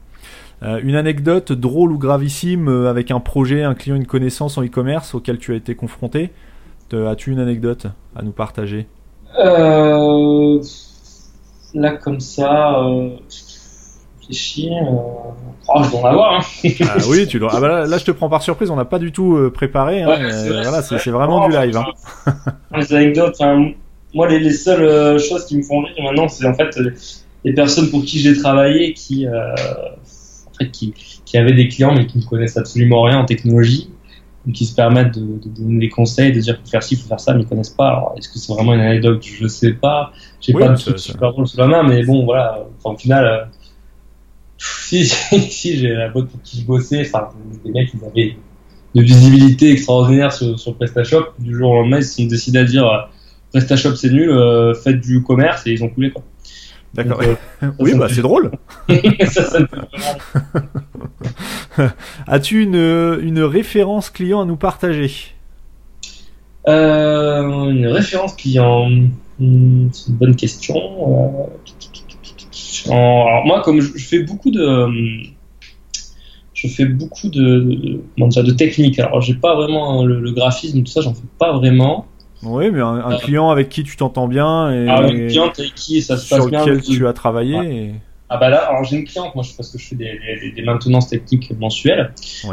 [0.63, 4.65] Euh, une anecdote drôle ou gravissime euh, avec un projet, un client, une connaissance en
[4.65, 6.31] e-commerce auquel tu as été confronté
[6.93, 8.87] As-tu une anecdote à nous partager?
[9.37, 10.61] Euh,
[11.75, 12.81] Là, comme ça,
[14.25, 14.73] réfléchir.
[14.73, 15.31] Euh...
[15.69, 16.35] Oh, je dois en avoir.
[16.35, 16.69] Hein.
[16.83, 17.51] ah oui, tu dois.
[17.53, 18.71] Ah bah là, je te prends par surprise.
[18.71, 20.03] On n'a pas du tout euh, préparé.
[20.03, 20.17] Hein,
[20.47, 21.77] voilà, c'est vraiment du live.
[21.77, 22.35] Hein.
[22.77, 23.37] les anecdotes.
[23.39, 23.71] Enfin,
[24.15, 26.79] moi, les, les seules euh, choses qui me font rire maintenant, c'est en fait
[27.45, 30.95] les personnes pour qui j'ai travaillé, qui, euh, en fait, qui,
[31.25, 33.91] qui avaient des clients mais qui ne connaissent absolument rien en technologie
[34.53, 37.21] qui se permettent de, de, donner des conseils, de dire faut faire ci, faut faire
[37.21, 38.13] ça, mais ils connaissent pas.
[38.17, 39.23] est-ce que c'est vraiment une anecdote?
[39.23, 40.13] Je sais pas.
[40.41, 42.67] J'ai pas de truc super drôle sous la main, mais bon, voilà.
[42.79, 43.49] Enfin, au final,
[44.59, 47.31] si, si, j'ai la boîte pour qui je bossais, enfin,
[47.65, 48.37] des mecs, ils avaient
[48.95, 51.35] de visibilité extraordinaire sur, sur PrestaShop.
[51.39, 52.99] Du jour au lendemain, ils se sont décidés à dire euh,
[53.53, 56.23] PrestaShop c'est nul, euh, faites du commerce et ils ont coulé quoi.
[56.95, 57.21] D'accord.
[57.23, 57.35] Euh,
[57.81, 58.53] oui, bah c'est drôle.
[59.29, 59.59] ça, ça
[62.29, 65.11] As-tu une, une référence client à nous partager?
[66.69, 68.89] Euh, Une référence client,
[69.39, 71.51] hmm, c'est une bonne question
[72.87, 74.89] alors moi, comme je, fais beaucoup de,
[76.55, 78.99] je fais beaucoup de, de, de technique.
[78.99, 82.07] Alors, j'ai pas vraiment le, graphisme, tout ça, j'en fais pas vraiment.
[82.43, 85.75] Oui, mais un, euh, client avec qui tu t'entends bien et, ah, un client avec
[85.75, 87.95] qui ça se passe sur lequel tu as travaillé.
[88.31, 90.51] Ah bah là, alors j'ai une cliente, moi je parce que je fais des, des,
[90.53, 92.13] des maintenances techniques mensuelles.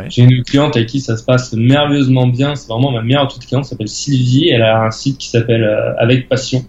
[0.10, 2.56] J'ai une cliente avec qui ça se passe merveilleusement bien.
[2.56, 4.50] C'est vraiment ma meilleure toute cliente, s'appelle Sylvie.
[4.50, 6.66] Elle a un site qui s'appelle euh, Avec Passion.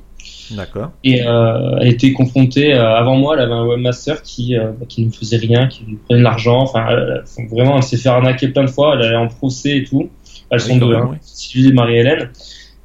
[0.51, 0.91] D'accord.
[1.05, 5.07] Et euh, elle était confrontée euh, avant moi, elle avait un webmaster qui bah, qui
[5.07, 6.61] ne faisait rien, qui lui prenait de l'argent.
[6.61, 6.87] Enfin,
[7.51, 8.95] vraiment, elle s'est fait arnaquer plein de fois.
[8.95, 10.11] Elle allait en procès et tout.
[10.51, 12.31] Elles sont deux, hein, Sylvie et Marie-Hélène.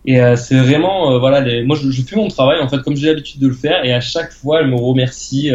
[0.07, 1.63] Et euh, c'est vraiment, euh, voilà, les...
[1.63, 3.93] moi je, je, fais mon travail en fait comme j'ai l'habitude de le faire et
[3.93, 5.51] à chaque fois elle me remercie.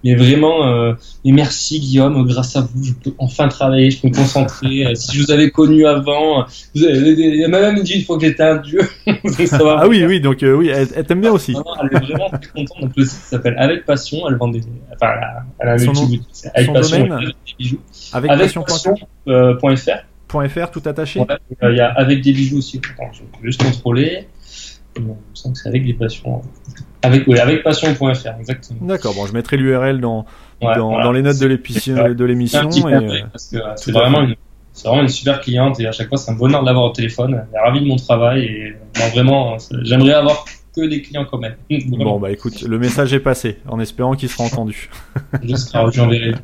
[0.00, 0.94] Euh, mais vraiment,
[1.24, 4.94] mais merci Guillaume, grâce à vous, je peux enfin travailler, je peux me concentrer.
[4.94, 8.24] si je vous avais connu avant, vous avez, elle m'a même dit une fois que
[8.26, 8.80] j'étais un dieu.
[9.06, 11.54] ah oui, oui, donc oui, elle, t'aime bien aussi.
[11.82, 12.80] elle est vraiment très contente.
[12.80, 14.60] Donc le site s'appelle Avec Passion, elle vend des,
[14.94, 15.12] enfin,
[15.58, 16.22] elle a, un multi
[16.54, 17.80] Avec Passion, domaine, des bijoux.
[18.12, 20.06] Avec, avec passion.fr.
[20.30, 21.20] .fr tout attaché
[21.62, 22.80] Il y a avec des bijoux aussi.
[22.94, 24.28] Attends, je vais juste contrôler.
[24.96, 26.42] Il me semble que c'est avec des passions.
[27.02, 28.02] Avec, oui, avec passion.fr,
[28.38, 28.80] exactement.
[28.82, 30.26] D'accord, bon, je mettrai l'URL dans,
[30.60, 31.94] dans, dans, les notes de l'émission.
[32.68, 33.38] Que
[33.76, 34.26] c'est vraiment
[34.84, 37.42] vraiment une super cliente et à chaque fois c'est un bonheur de l'avoir au téléphone.
[37.52, 38.76] Elle est ravie de mon travail et
[39.12, 40.44] vraiment, j'aimerais avoir
[40.74, 41.56] que des clients comme elle.
[41.88, 44.90] Bon bah écoute, le message est passé en espérant qu'il sera entendu.
[45.42, 46.34] J'espère, j'enverrai.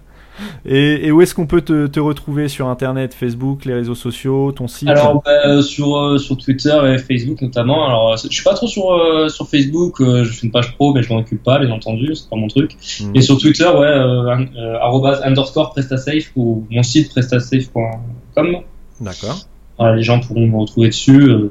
[0.65, 4.53] Et, et, où est-ce qu'on peut te, te, retrouver sur Internet, Facebook, les réseaux sociaux,
[4.53, 4.89] ton site?
[4.89, 7.87] Alors bah, sur euh, sur Twitter et Facebook notamment.
[7.87, 10.01] Alors je suis pas trop sur euh, sur Facebook.
[10.01, 12.37] Euh, je fais une page pro, mais je m'en occupe pas, bien entendu, c'est pas
[12.37, 12.77] mon truc.
[13.01, 13.13] Hmm.
[13.15, 14.47] Et sur Twitter, ouais,
[14.81, 18.57] arrobase underscore prestasafe ou mon site prestasafe.com.
[19.01, 19.39] D'accord.
[19.79, 21.51] Voilà, les gens pourront me retrouver dessus.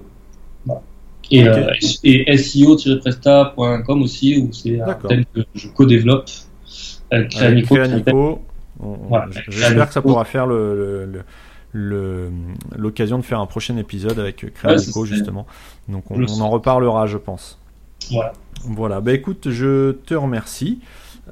[0.66, 0.82] Voilà.
[1.32, 1.44] Et,
[2.04, 6.30] et SEO-presta.com aussi, où c'est un thème que je co-développe
[7.12, 7.68] avec
[9.48, 11.24] J'espère que ça pourra faire le,
[11.74, 15.46] l'occasion de faire un prochain épisode avec Créanico justement.
[15.88, 17.60] Donc on, en reparlera, je pense.
[18.12, 18.34] Voilà.
[18.64, 19.02] Voilà.
[19.02, 20.80] Bah écoute, je te remercie.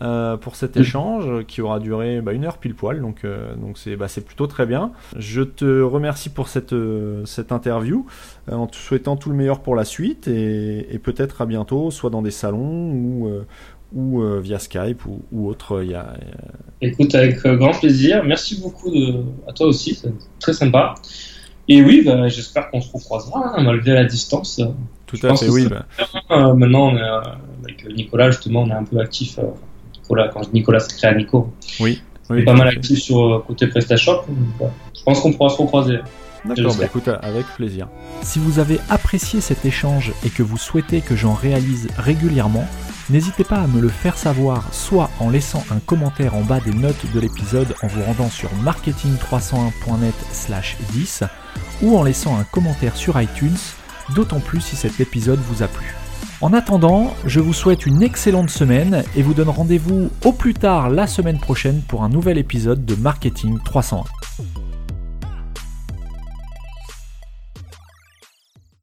[0.02, 3.78] Euh, pour cet échange qui aura duré bah, une heure pile poil, donc euh, donc
[3.78, 4.92] c'est bah, c'est plutôt très bien.
[5.18, 8.08] Je te remercie pour cette euh, cette interview,
[8.52, 12.10] en te souhaitant tout le meilleur pour la suite et, et peut-être à bientôt, soit
[12.10, 13.30] dans des salons ou
[13.94, 15.84] ou euh, via Skype ou, ou autre.
[15.84, 16.48] Il y a, euh,
[16.82, 18.24] Écoute, avec euh, grand plaisir.
[18.24, 20.96] Merci beaucoup de, à toi aussi, c'est très sympa.
[21.68, 24.62] Et oui, bah, j'espère qu'on se recroisera, hein, malgré la distance.
[25.06, 25.68] Tout à fait, oui.
[25.68, 25.86] Bah.
[26.54, 29.40] maintenant, on est, avec Nicolas, justement, on est un peu actif.
[30.02, 31.54] Nicolas, quand je dis Nicolas, c'est créé à Nico.
[31.80, 32.02] Oui.
[32.30, 34.26] on est pas mal actif sur côté PrestaShop.
[34.94, 36.00] je pense qu'on pourra se recroiser.
[36.46, 37.88] D'accord, bah, écoute, avec plaisir.
[38.22, 42.68] Si vous avez apprécié cet échange et que vous souhaitez que j'en réalise régulièrement,
[43.10, 46.72] N'hésitez pas à me le faire savoir soit en laissant un commentaire en bas des
[46.72, 51.24] notes de l'épisode en vous rendant sur marketing301.net slash 10
[51.82, 53.58] ou en laissant un commentaire sur iTunes,
[54.16, 55.94] d'autant plus si cet épisode vous a plu.
[56.40, 60.90] En attendant, je vous souhaite une excellente semaine et vous donne rendez-vous au plus tard
[60.90, 64.63] la semaine prochaine pour un nouvel épisode de Marketing 301.